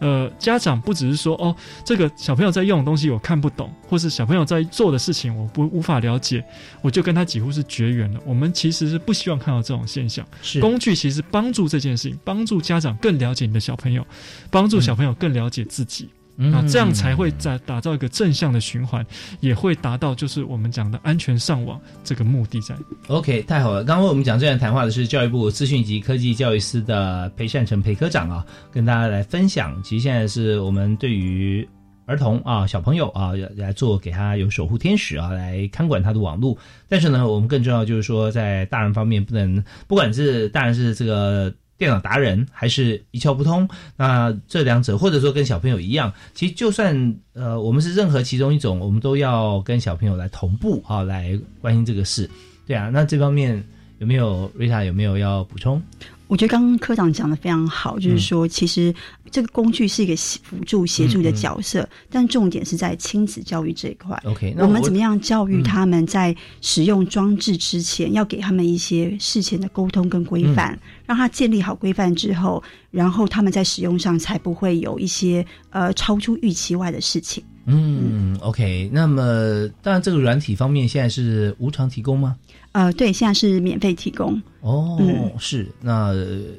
[0.00, 6.44] 呃，家长不只是说哦，这个小朋友在用的东西我看不懂，或是小朋友在做的事情我不无法了解，
[6.82, 8.20] 我就跟他几乎是绝缘了。
[8.26, 10.26] 我们其实是不希望看到这种现象。
[10.42, 14.06] 是工具其实帮助这件事情，帮助家长更了解你的小朋友，
[14.50, 16.08] 帮助小朋友更了解自己。
[16.12, 19.04] 嗯啊，这样才会在打造一个正向的循环，
[19.40, 22.76] 也会达到就是我们讲的安全上网这个目的在。
[23.08, 23.82] OK，太好了！
[23.82, 29.82] 刚刚我们讲这段谈话的是教育部资讯及科技教育司的裴善成裴科长啊，跟大家来分享。
[29.82, 31.66] 其实现在是我们对于
[32.04, 36.56] 儿童啊、小朋友啊来做给他有守护天使啊，来看管他的网络。
[36.86, 41.54] 但是呢，我们更重要就是说，在大人方面不能，不管是大人是这个。
[41.78, 52.30] 电脑达人还是一窍不通，那这两者或者说跟小朋友一样，其实就算呃我们是任何其中一种，我们都要跟小朋友来同步啊，来关心这个事。
[52.66, 53.62] 对啊，那这方面
[53.98, 55.80] 有没有瑞塔有没有要补充？
[56.28, 58.92] 我觉得刚刚科长讲的非常好，就是嗯说，其实
[59.30, 64.20] 这个工具是一个辅助协助的角色，嗯但重点是在亲子教育这一块。
[64.24, 77.44] OK，那我我们怎么样教育嗯他们在使用装置之前，要给他们一些事前的沟通跟规范，嗯让他建立好规范之后，然后他们在使用上才不会有一些呃超出预期外的事情。
[77.66, 78.88] 嗯，OK。
[78.92, 82.36] 那么，当然这个软体方面现在是无偿提供吗？
[82.72, 84.40] 呃，对，现在是免费提供。
[84.60, 85.00] 哦，
[85.38, 85.66] 是。
[85.80, 86.12] 那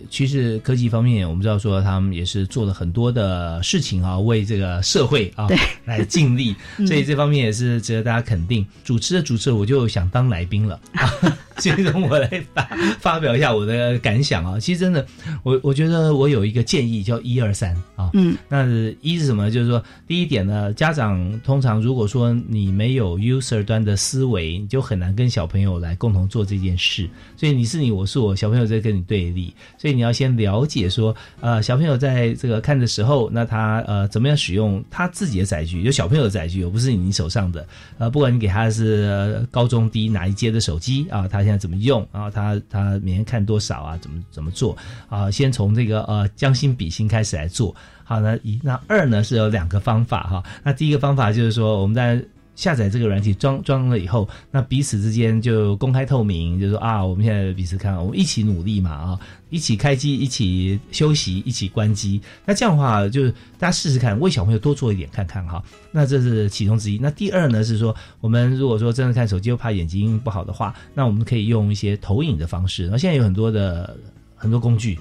[0.09, 6.55] 其实科技方面，我们知道说他们也是做了很多的事情啊，为这个社会啊对来尽力，
[6.87, 8.65] 所以这方面也是值得大家肯定。
[8.83, 14.59] 主持的主持，我就想当来宾了啊，所以让我来发发表一下我的感想啊。
[14.59, 15.05] 其实真的，
[15.43, 18.09] 我我觉得我有一个建议，叫一二三啊。
[18.13, 18.65] 嗯，那
[19.01, 19.49] 一是什么？
[19.49, 27.09] 就是说，第一点呢，家长通常如果说你没有 user 端的思维，你就很难跟小朋友来共同做这件事。
[27.35, 37.67] 所以你是你，我是我，小朋友在跟你对立，所以你要先了解说，呃，小朋友在这个看的时候，那他呃怎么样使用他自己的载具，有小朋友的载具，又不是你手上的。
[37.97, 44.75] 呃，不管你给他是呃高中低哪一阶的手机啊，他现在怎么用然后，他他每天看多少啊，怎么怎么做
[45.07, 47.73] 啊，先从这个呃将心比心开始来做。
[48.03, 50.43] 好，那一那二呢是有两个方法哈。
[50.61, 52.21] 那第一个方法就是说，我们在
[52.57, 59.19] 下载这个软体装装了以后，那彼此之间就公开透明，就说啊，我们现在彼此看，我们一起努力嘛啊，
[59.51, 62.19] 一起开机，一起休息，一起关机。
[62.45, 65.63] 那这样的话，就是大家试试看，为小朋友多做一点看看哈。
[65.91, 66.97] 那这是其中之一。
[66.97, 72.89] 那第二呢是说，我们如果说真的看手机又怕眼睛不好的话，那我们可以用一些投影的方式。
[72.91, 73.95] 那现在有很多的
[74.35, 74.97] 很多工具。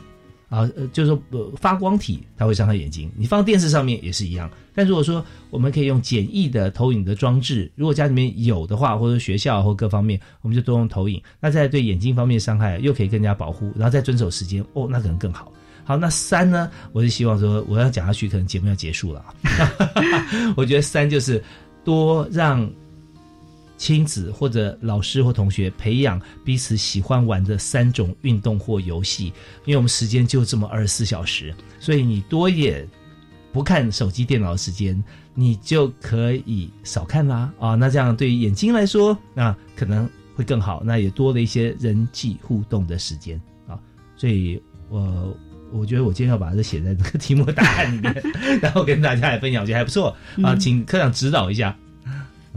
[0.49, 4.51] 啊，就是说，呃，发光体它会伤害眼睛，你放电视上面也是一样。
[4.75, 15.51] 但如果说我们可以用简易的投影的装置，如果家里面有的话，或者学校或各方面，我们就多用投影，那在对眼睛方面伤害又可以更加保护，然后再遵守时间，哦，那可能更好。
[15.85, 19.25] 好，那三呢，我是希望说我要讲下去，可能节目要结束了。
[20.57, 21.43] 我觉得三就是
[21.85, 22.69] 多让
[23.77, 29.27] 亲子或者老师或同学培养彼此喜欢玩的三种运动或游戏，
[29.65, 32.89] 因为我们时间就这么二十四小时，所以你多一点
[33.53, 35.03] 不看手机、电脑的时间，
[35.35, 37.75] 你就可以少看啦啊。
[37.75, 43.79] 那这样对于眼睛来说，那可能会更好，那也多了一些人际互动的时间啊。
[44.17, 45.37] 所以我
[45.73, 48.23] 我觉得我今天要把这写在这个题目答案里面，
[48.63, 51.77] 然后跟大家来分享，我觉得还不错啊，请科长指导一下。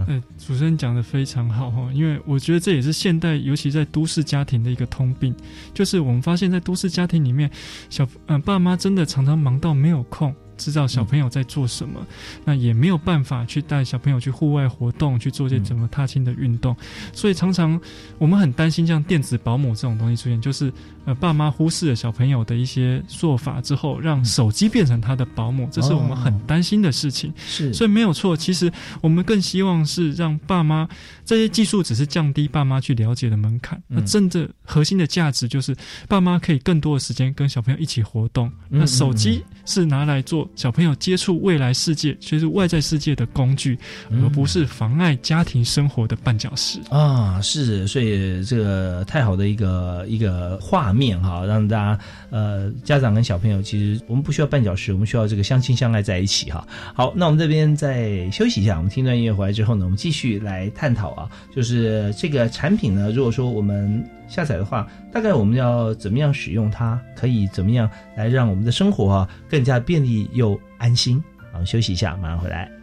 [0.08, 5.36] 嗯，主持人讲的非常好哈，因为我觉得这也是现代，尤其在都市家庭的一个通病，
[5.74, 7.50] 就是我们发现，在都市家庭里面，
[7.90, 10.34] 小嗯、爸妈真的常常忙到没有空。
[10.60, 12.06] 知道小朋友在做什么，
[12.44, 16.76] 那也没有办法去带小朋友去户外活动，去做些怎么踏青的运动，
[17.14, 17.80] 所以常常
[18.18, 20.72] 我们很担心像电子保姆这种东西出现，就是
[21.06, 27.34] 呃爸妈忽视了小朋友的一些做法之后，让手机变成他的保姆，这是我们很担心的事情。
[27.48, 28.36] 是，所以没有错。
[28.36, 30.88] 其实我们更希望是让爸妈
[31.24, 35.76] 这些技术只是降低爸妈去了解的门槛，那真的核心的价值就是
[36.08, 38.52] 爸妈可以更多的时间跟小朋友一起活动。
[38.70, 43.78] 嗯那手机是拿来做小朋友接触未来世界，就是外在世界的工具，
[44.10, 46.80] 嗯而不是妨碍家庭生活的绊脚石。
[46.90, 52.00] 啊，是，所以这个太好的一个一个画面哈，让大家
[52.32, 56.68] 呃家长跟小朋友，其实我们不需要绊脚石，我们需要这个相亲相爱在一起哈。
[56.96, 71.22] 好，那我们这边再休息一下，我们听段音乐回来之后呢，我们继续来探讨啊，就是这个产品呢，如果说我们下载的话，大概我们要怎么样使用它，可以怎么样来让我们的生活啊更加便利又安心。
[71.52, 72.79] 好，休息一下，马上回来。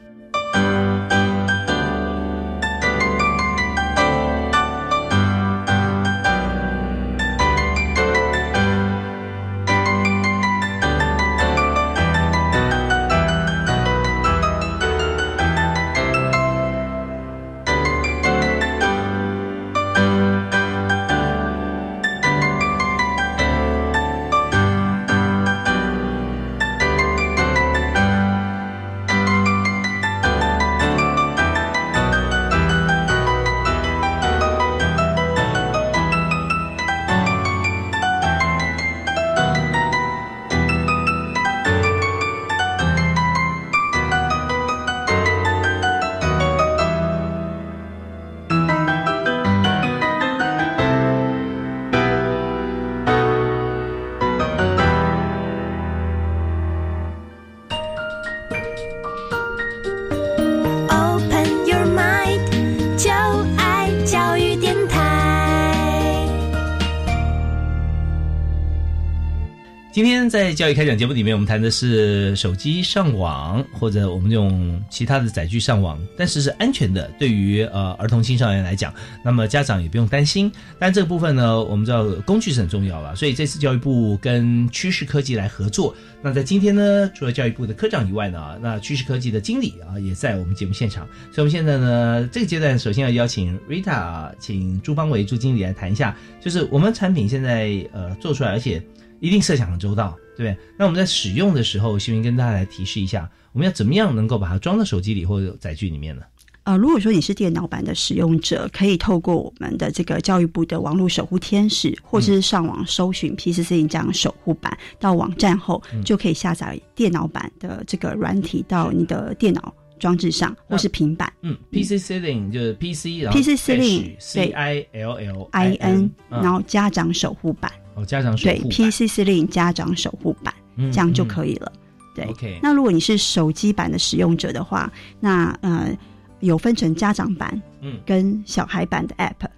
[70.67, 77.09] 教育开讲节目里面，我们谈的是手机上网，或者我们用其他的载具上网，但是是安全的。
[77.21, 78.93] 对于呃儿童青少年来讲，
[79.23, 80.51] 那么家长也不用担心。
[80.77, 85.95] 但这个部分呢，我们知道工具是很重要了，所以这次教育部跟趋势科技来合作。
[86.21, 91.07] 那在今天呢，除了教育部的科长以外呢，那趋势科技的经理啊也在我们节目现场。
[91.31, 98.83] 所以我们现在呢，这个阶段首先要邀请 Rita，请朱邦伟朱经理来谈一下，就是我们产品现在呃做出来，而且。
[99.21, 100.64] 一定设想很周到，对不对？
[100.79, 106.23] 那我们在使用的时候，希望跟大家来提示一下，我们要怎么样能够把它装到手机里或者载具里面呢？
[106.64, 121.33] 呃，如果说你是电脑版的使用者，可以透过我们的这个教育部的网络守护天使，或者是上网搜寻 PCC 这样守护版，到网站后就可以下载电脑版的这个软体到你的电脑装置上，或是平板。
[121.43, 127.71] 嗯，PC Ceiling 就是 PC，然后 PC Ceiling C I L L I N，然后家长守护版。
[127.95, 131.73] 哦，家长守护对 PC C LING，家长守护版，这样就可以了。
[132.15, 132.59] 对，OK。
[132.63, 135.97] 那如果你是手机版的使用者的话，那呃
[136.41, 139.49] 有分成家长版，嗯，跟小孩版的 App。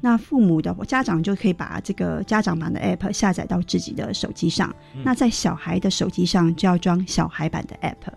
[0.00, 8.12] 那父母的家长就可以把这个家长版的 App 下载到自己的手机上，那在小孩的手机上就要装小孩版的 App。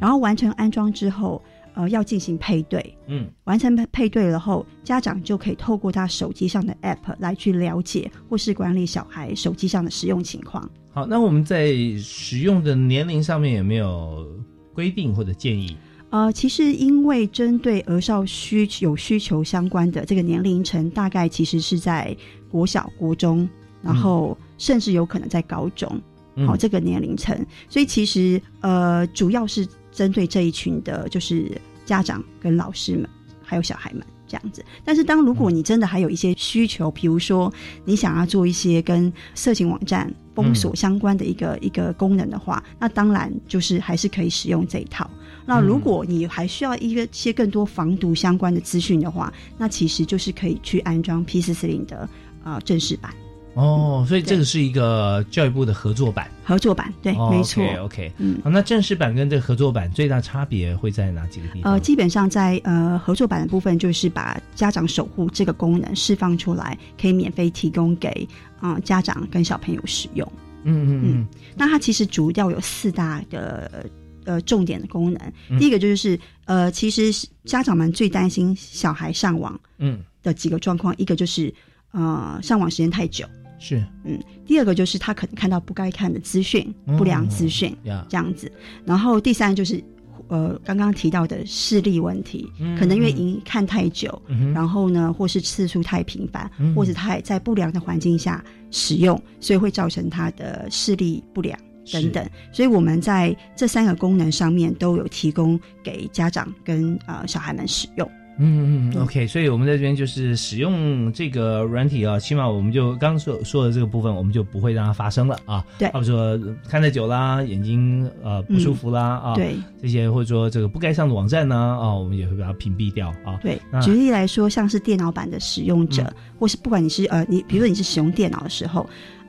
[0.00, 1.42] 然后完成安装之后。
[1.76, 10.66] 呃，要进行配对，嗯，完成配配对了后，家长就可以透过他手机上的 App 来去了解或是管理小孩手机上的使用情况。
[10.94, 14.26] 好，那我们在使用的年龄上面有没有
[14.72, 15.76] 规定或者建议？
[16.10, 22.16] 呃，其实因为针对儿少需有需求相关的这个年龄层，大概其实是在
[22.50, 23.48] 国小、国中，
[23.82, 26.00] 然后甚至有可能在高中，
[26.46, 27.36] 好这个年龄层，
[27.68, 29.66] 所以其实呃，主要是。
[29.96, 31.50] 针对这一群的，就是
[31.86, 33.08] 家长跟老师们，
[33.42, 34.62] 还有小孩们这样子。
[34.84, 37.50] 但是，当如果你真的还有一些需求，比如说
[37.86, 45.10] 你想要做一些跟色情网站封锁相关的一个一个功能的话，那当然就是还是可以使用这一套。
[45.46, 52.08] 那如果你还需要一个些更多防毒相关的资讯的话，那其实就是可以去安装 P 四四零的
[52.42, 53.10] 啊正式版。
[53.54, 57.64] 哦，所以这个是一个教育部的合作版，合作版对，没错。
[57.80, 61.72] OK，嗯，好，那正式版跟这个合作版最大差别会在哪几个地方？
[61.72, 68.28] 呃，基本上在呃合作版的部分，就是把家长守护这个功能释放出来，可以免费提供给
[68.60, 70.30] 啊家长跟小朋友使用。
[70.64, 71.26] 嗯嗯嗯。
[71.56, 73.86] 那它其实主要有四大的
[74.26, 75.58] 呃重点的功能。
[75.58, 77.10] 第一个就是呃，其实
[77.46, 80.00] 家长们最担心小孩上网嗯。
[80.22, 81.54] 的几个状况，一个就是
[81.92, 83.24] 呃上网时间太久。
[83.60, 87.72] 是，嗯，第二个就是他可能看到不该看的资讯、不良资讯，
[88.08, 88.50] 这样子。
[88.84, 89.80] 然后第三就是，
[90.26, 94.20] 呃，刚刚提到的视力问题，可能因为影看太久，
[94.52, 101.56] 然后呢，或是次数太频繁，或者太在不良的环境下使用，所以会造成他的视力不良
[101.92, 102.26] 等等。
[102.52, 108.10] 所以我们在这三个功能上面都有提供给家长跟呃小孩们使用。
[108.38, 115.64] 嗯嗯，OK，所以我们在这边就是使用这个软体啊，起码我们就刚刚说说的这个部分，我们就不会让它发生了啊。
[115.78, 123.40] 对，或者说看太久啦，眼睛呃不舒服啦啊，对，这些或者说这个不该上的网站呢啊，我们也会把它屏蔽掉啊。
[123.40, 128.86] 对，举例来说，像是电脑版的使用者，或是不管你是呃你，比如说你是使用电脑的时候，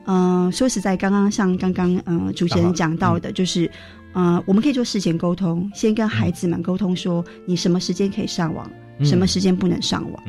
[0.07, 3.69] 嗯，说实在，刚刚像刚刚嗯主持人讲到的，就是
[4.13, 8.67] 呃我们可以做事前沟通，先跟孩子们沟通说你什么时间可以上网。
[9.03, 10.23] 什么时间不能上网？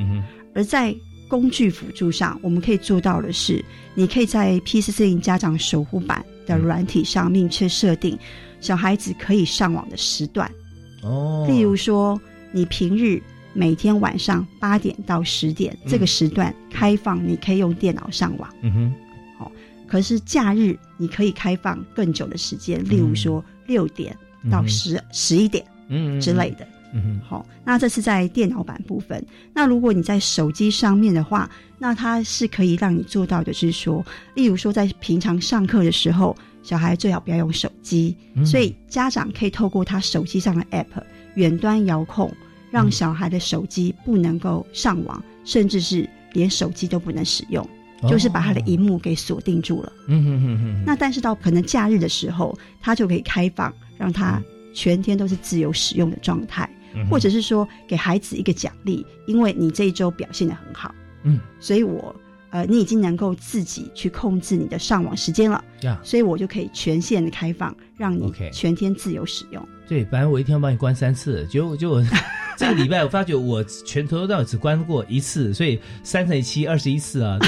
[0.55, 0.95] 而在
[1.27, 3.65] 工具辅助上，我们可以做到的是，
[3.95, 8.19] 你可以在 P 四四零家长守护版的软体上明确设定
[8.61, 10.51] 小孩子可以上网的时段。
[11.03, 12.21] 哦，例如说，
[12.53, 13.23] 你平日
[13.55, 18.51] 每天晚上八点到十点这个时段开放，你可以用电脑上网。
[18.61, 19.08] 嗯哼，好。
[19.89, 24.17] 可是假日你可以开放更久的时间，例如说六点
[24.51, 26.67] 到十十一点，嗯之类的。
[26.95, 29.23] 嗯，好，那这是在电脑版部分。
[29.53, 34.03] 那如果你在手机上面的话，那它是可以让你做到的，是说，
[34.35, 41.03] 例如说在平常上课的时候，小孩最好不要用手机，所以家长可以透过他手机上的 App
[41.35, 42.35] 远端遥控，
[42.71, 47.69] 让小孩的手机不能够上网，甚至是连手机都不能使用，
[48.03, 49.93] 就是把他的荧幕给锁定住了。
[50.07, 50.85] 嗯哼哼哼。
[50.87, 54.43] 那但是到可能假日的时候，他就可以开放，让他
[54.75, 56.69] 全天都是自由使用的状态。
[57.09, 60.93] 或者是说给孩子一个奖励，因为你这一周表现的很好，
[61.23, 62.17] 嗯，所以我
[62.51, 65.63] 呃，你已经能够自己去控制你的上网时间了，
[66.03, 69.69] 所以我就可以全线的开放，让你全天自由使用。
[69.89, 72.03] 对，本来我一天要帮你关三次，结果就
[72.59, 77.39] 这个礼拜我发觉我全头到尾只关过一次，所以三乘以七二十一次啊，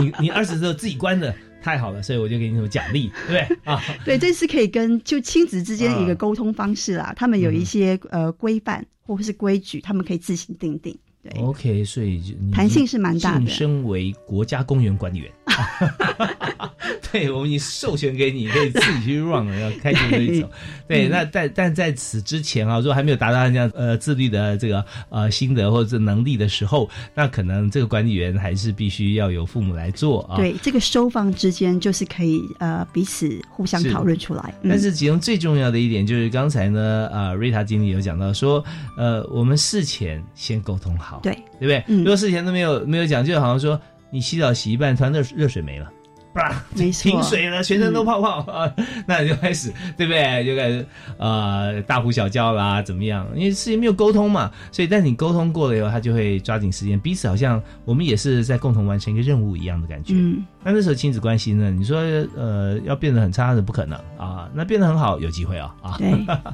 [0.00, 3.82] 你你二十次自己关的，太好了，所以我就给你什么奖励，对不对啊？
[4.04, 7.12] 对，这是可以跟就亲子之间的一个沟通方式啦。
[7.16, 10.96] 他们有一些呃规范或者是规矩，他们可以自行定定。
[11.22, 15.30] 对 OK，所以就弹性是蛮大的晋升为国家公园管理员。
[17.10, 20.48] 对，我们已经授权给你，可以自己去 run 了，要开心的一种。
[20.86, 30.36] 对，嗯那但但在此之前啊，如果还没有达到这样呃自律的这个呃心得或者是能力的时候，那可能这个管理员还是必须要由父母来做啊。
[30.36, 34.54] 对，这个收放之间就是可以呃彼此互相讨论出来。
[34.62, 38.62] 嗯但是其中最重要的一点就是刚才呢，呃，瑞塔经理有讲到说，
[38.98, 41.84] 呃，我们事前先沟通好，对对不对？
[41.88, 45.90] 嗯如果事前都没有没有讲，就好像说你洗澡洗一半，突然热热水没了。
[46.38, 48.72] 啪，没错停水了，全身都泡泡、啊，
[49.06, 50.44] 那你就开始对不对？
[50.46, 50.86] 就开始
[51.18, 53.26] 呃大呼小叫啦，怎么样？
[53.34, 60.14] 因为事情没有沟通嘛，所以但你沟通过了以后，他就会抓紧时间，彼此好像我们也是在共同完成一个任务一样的感觉。
[60.14, 61.70] 嗯，那那时候亲子关系呢？
[61.70, 61.98] 你说
[62.36, 65.96] 呃要变得很差是不可能啊，那变得很好有机会哦啊。
[65.98, 66.12] 对，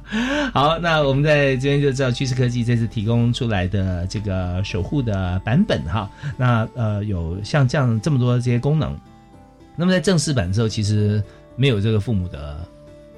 [0.53, 8.97] 好，那我们在这边就知道趋势科技这次提供出来的这个守护的版本哈，那呃有像这样这么多这些功能，
[9.77, 11.23] 那么在正式版的时候其实
[11.57, 12.67] 没有这个父母的，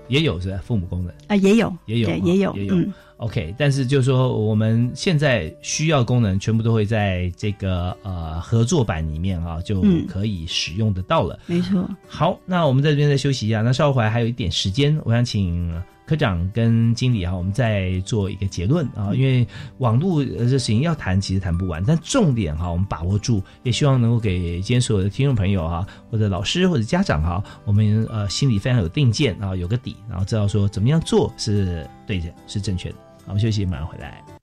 [0.09, 1.13] 也有是吧父母功能。
[1.29, 11.39] 啊、也有，也有对也有，也有嗯，OK，但是就是说，我们现在需要功能，全部都会在这个呃合作版里面啊，就嗯可以使用得到了。
[11.47, 11.89] 没错。
[12.07, 13.63] 好，那我们在这边再休息一下。
[13.63, 15.73] 那稍后回来还有一点时间，我想请
[16.07, 19.13] 科长跟经理啊，我们再做一个结论啊。
[19.13, 19.47] 因为
[19.79, 32.97] 网络呃这事情要谈，其实谈不完，但重点哈、我们把握住，也希望能够给今天所有的听众朋友哈、或者老师或者家长哈、我们呃心里非常有定见啊，有个底，然后知道说怎么样做是对的，是正确的。
[33.27, 34.36] 好，我们休息，马上回来。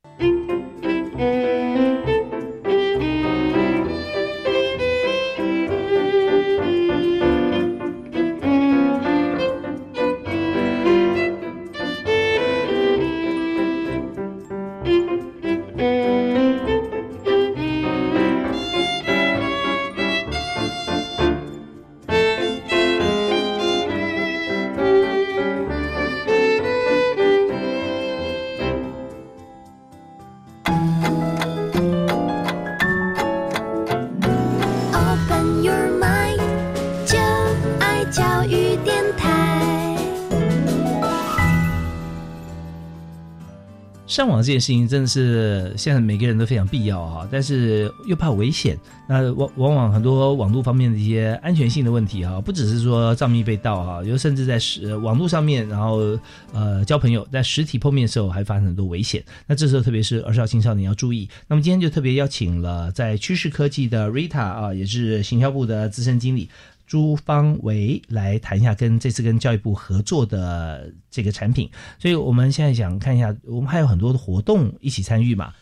[44.13, 48.77] 上网这件事情真的是现在每个人都非常必要哈，但是又怕危险。
[49.09, 56.15] 那往往往很多网络方面的一些安全性的问题哈，不只是说账密被盗哈，有甚至在实网络上面，然后
[56.53, 59.23] 呃交朋友，在实体碰面的时候还发生很多危险。
[59.47, 61.27] 那这时候特别是儿少青少年要注意。
[61.47, 66.47] 那么今天就特别邀请了在趋势科技的 Rita 啊，也是行销部的资深经理。
[66.85, 75.53] 朱方维来谈一下跟这次跟教育部合作的这个产品，所以我们现在想看一下，我们还有很多的活动一起参与嘛，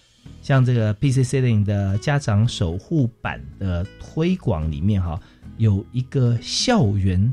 [0.42, 5.20] 像这个 PC Selling 的家长守护版的推广里面哈，
[5.58, 7.32] 有一个校园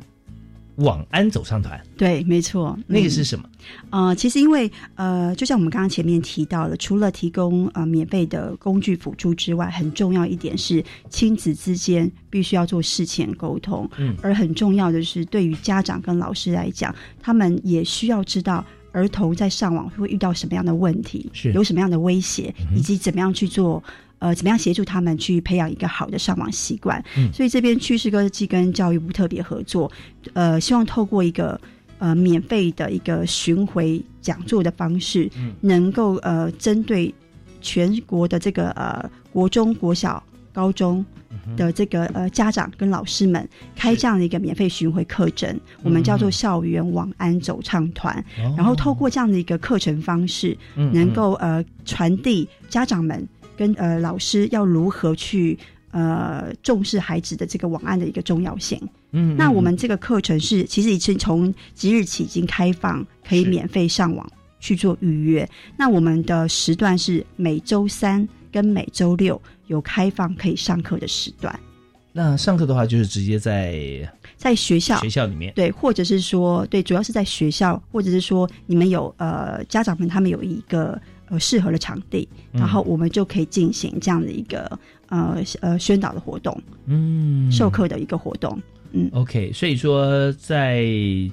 [0.76, 2.84] 网安走上团，对，没错，嗯。
[2.86, 3.48] 那个是什么？
[3.90, 13.88] 呃，其实因为呃，就像我们刚刚前面提到了，除了提供呃免费的工具辅助之外，很重要一点是亲子之间必须要做事前沟通。
[13.98, 18.64] 嗯而很重要的是，对于家长跟老师来讲，他们也需要知道。
[18.90, 23.84] 儿童在上网会遇到什么样的问题，是有什么样的威胁，以及怎么样去做，
[24.18, 27.00] 呃，怎么样协助他们去培养一个好的上网习惯。
[27.16, 29.92] 嗯所以这边趋势科技跟教育部特别合作，
[30.32, 31.60] 呃，希望透过一个
[31.98, 35.52] 呃免费的一个巡回讲座的方式，嗯。
[35.60, 37.14] 能够呃针对
[37.60, 40.22] 全国的这个呃国中、国小、
[40.52, 48.54] 高中嗯的这个呃家长跟老师们开这样的一个免费巡回课程，我们叫做校园网安走唱团，哦。
[48.56, 53.26] 然后透过这样的一个课程方式，嗯能够呃传递家长们
[53.56, 55.58] 跟呃老师要如何去。
[55.90, 58.78] 呃，重视孩子的这个网安的一个重要性。
[59.12, 64.30] 嗯那我们这个课程是其实已经从即日起已经开放，可以免费上网
[64.60, 65.48] 去做预约。
[65.76, 71.58] 那我们的时段是每周三跟每周六有开放可以上课的时段，
[72.12, 74.98] 那上课的话就是直接在在学校。
[75.00, 82.60] 学校里面，对，或者是说对，主要是在学校，或者是说你们有呃家长们他们有一个呃适合的场地，嗯。
[82.60, 84.78] 然后我们就可以进行这样的一个
[85.08, 87.50] 呃呃宣导的活动，嗯。
[87.50, 88.60] 授课的一个活动。
[88.92, 90.84] 嗯 OK，所以说在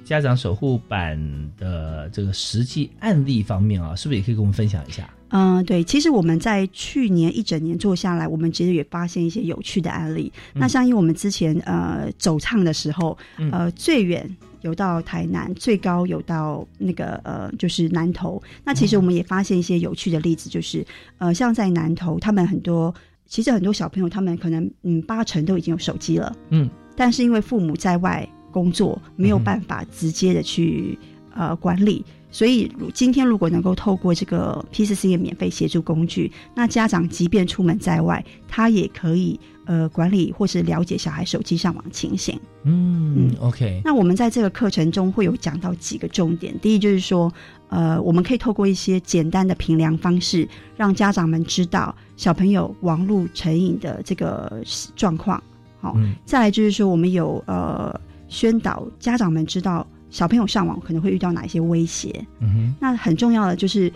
[0.04, 1.18] 家长守护版
[1.58, 5.08] 的这个实际案例方面啊，是不是也可以跟我们分享一下？
[5.30, 10.32] 嗯、对，其实我们在去年一整年做下来，我们其实也发现一些有趣的案例。
[10.54, 14.24] 嗯那像因为我们之前呃走唱的时候，嗯呃最远
[14.62, 18.40] 有到台南，最高有到那个呃就是南投。
[18.64, 20.86] 那其实我们也发现一些有趣的例子，就是
[21.18, 22.94] 呃像在南投，他们很多
[23.26, 30.98] 其实很多小朋友他们可能嗯八成都已经有手机了，嗯，但是因为父母在外工作，没有办法直接的去、
[31.34, 42.40] 呃管理，所以如今天如果能够透过这个 PCC 的免费协助工具，那家长即便出门在外，他也可以呃管理或是了解小孩手机上网情形。
[42.64, 47.30] 嗯，OK，那我们在这个课程中会有讲到几个重点，第一就是说，
[47.68, 54.62] 呃，我们可以透过一些简单的评量方式，让家长们知道小朋友网络成瘾的这个
[54.96, 55.42] 状况。
[55.80, 57.98] 好、嗯再来就是说，我们有呃
[58.28, 62.24] 宣导家长们知道小朋友上网可能会遇到哪一些威胁。
[62.40, 63.92] 嗯哼，那很重要的就是，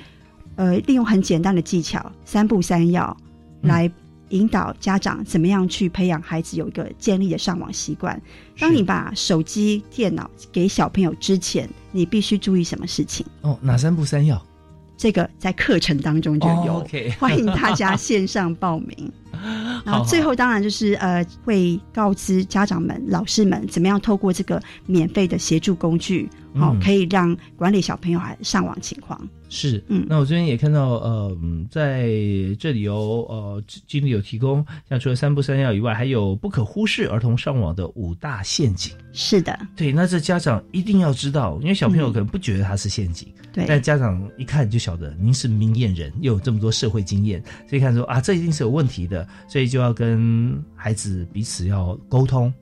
[0.57, 3.17] 呃，利用很简单的技巧，三步三要
[3.63, 3.91] 来
[4.29, 8.21] 引导家长怎么样去培养孩子有一个建立的上网习惯。
[8.59, 13.27] 当你把手机、电脑给小朋友之前，你必须注意什么事情？
[13.41, 14.41] 哦，哪三步三要？
[14.97, 19.11] 这个在课程当中就有，哦，OK 欢迎大家 线上报名。
[19.85, 29.21] 然后最后当然就是呃，会告知家长们、老师们怎么样透过这个免费的协助工具，好、嗯可以让管理小朋友还上网情况。
[29.49, 32.09] 是，嗯那我这边也看到，呃，嗯在
[32.59, 32.95] 这里有
[33.29, 38.93] 呃经理有提供，像除了三不三要以外，还有不可忽视儿童上网的五大陷阱。
[39.13, 52.53] 是的，对，那这家长一定要知道，因为小朋友可能不觉得它是陷阱，对但家长一看就晓得您是明眼人，又有这么多社会经验，所以看说啊，这一定是有问题的，所以就要跟孩子彼此要沟通。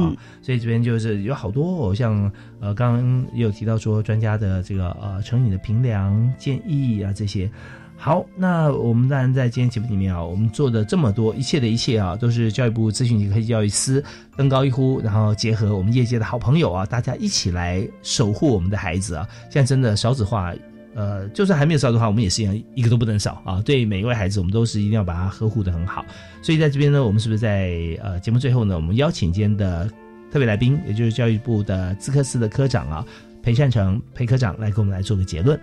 [0.00, 2.30] 嗯，所以这边就是有好多、哦，像
[2.60, 7.50] 呃，刚刚有提到说专家的这个呃成瘾的评量建议啊这些。
[7.98, 14.04] 好，那我们当然在今天节目里面啊，我们做的这么多，一切的一切啊，都是教育部资讯及科技教育司
[14.36, 19.26] 登高一呼，然后结合我们业界的好朋友啊，大家一起来守护我们的孩子啊。
[19.50, 20.52] 现在真的少子化，
[20.96, 23.60] 呃，就算还没有少的话，我们也是一样，一个都不能少啊。
[23.62, 26.02] 对每一位孩子，我们都是一定要把他呵护的很好。
[26.40, 27.70] 所以在这边呢，我们是不是在
[28.02, 29.86] 呃节目最后呢，我们邀请今天的
[30.32, 33.06] 特别来宾，也就是教育部的资科司的科长啊，
[33.42, 35.60] 裴善成裴科长来给我们来做个结论。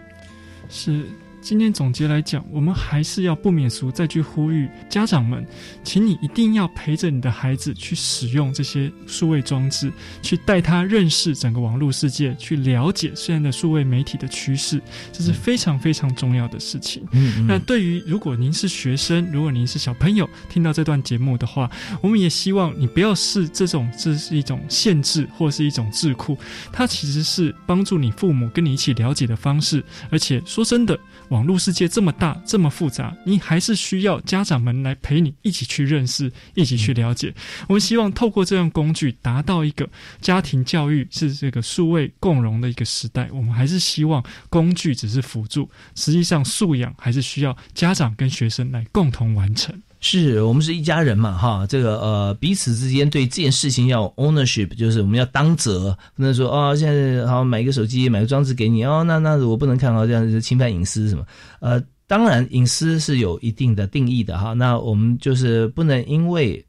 [0.69, 1.03] 是
[1.43, 5.45] 今天总结来讲，我们还是要不免俗再去呼吁家长们，
[5.83, 9.91] 请你一定要陪着你的孩子去使用这些数位装置，
[10.21, 14.81] 去带他认识整个网络世界，去了解现在的数位媒体的趋势，
[15.11, 17.05] 这是非常非常重要的事情。
[17.11, 21.69] 嗯那对于如果您是学生，如果您是小朋友，听到这段节目的话，
[22.01, 26.37] 我们也希望你不要视这种这是一种限制或是一种智库，
[26.71, 29.83] 它其实是帮助你父母跟你一起了解的方式。
[30.09, 30.97] 而且说真的，
[31.33, 37.33] 网络世界这么大这么复杂，你还是需要家长们来陪你一起去认识，一起去了解。
[37.67, 39.89] 我们希望透过这样工具，达到一个
[40.21, 43.27] 家庭教育是这个数位共融的一个时代。
[43.33, 49.81] 我们还是希望工具只是辅助，实际上素养还是需要家长跟学生来共同完成。
[50.03, 61.25] 是我们是一家人嘛，哈，这个呃彼此之间对这件事情要 ownership，就是我们要当责，不能说哦现在好买一个手机买个装置给你哦，那那我不能看哦，这样子侵犯隐私什么？
[61.61, 66.63] 呃，当然隐私是有一定的定义的哈，那我们就是不能因为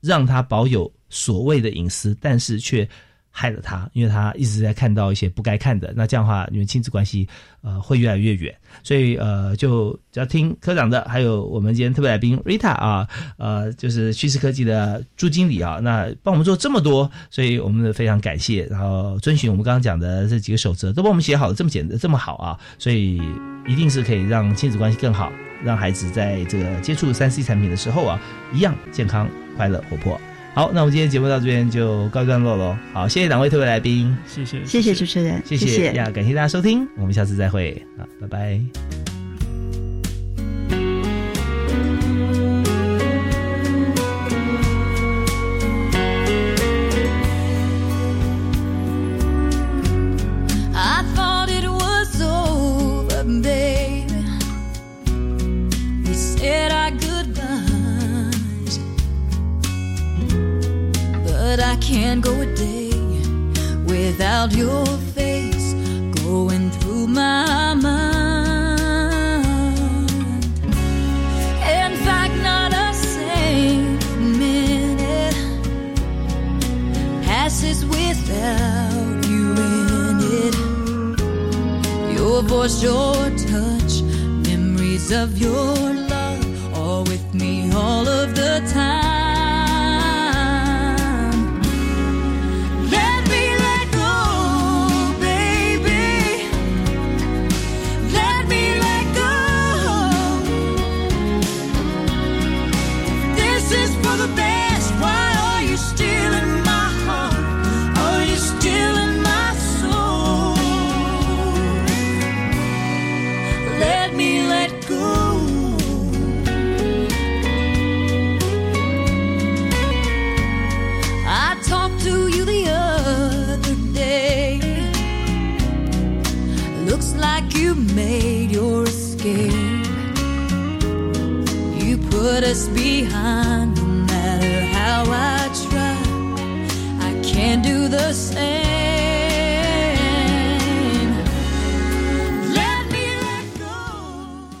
[0.00, 2.88] 让他保有所谓的隐私，但是却
[3.36, 7.28] 害了他，因为他一直在看到一些不该看的，那这样的话，你们亲子关系
[7.62, 8.54] 呃会越来越远。
[8.84, 23.20] 所以呃，就只要听科长的，还有我们今天特别来宾 Rita 啊，呃，就是趋势科技的朱经理啊，那帮我们做这么多，所以我们非常感谢，然后遵循我们刚刚讲的这几个守则，都帮我们写好了，这么简单这么好啊，所以
[23.66, 25.32] 一定是可以让亲子关系更好，
[25.64, 28.20] 让孩子在这个接触三 C 产品的时候啊，
[28.52, 30.20] 一样健康、快乐、活泼。
[30.54, 32.76] 好，那我们今天节目到这边就告一段落喽。
[32.92, 39.13] 好，谢谢两位特别来宾，谢谢谢谢主持人，谢谢谢呀，感谢大家收听，我们下次再会啊，拜拜。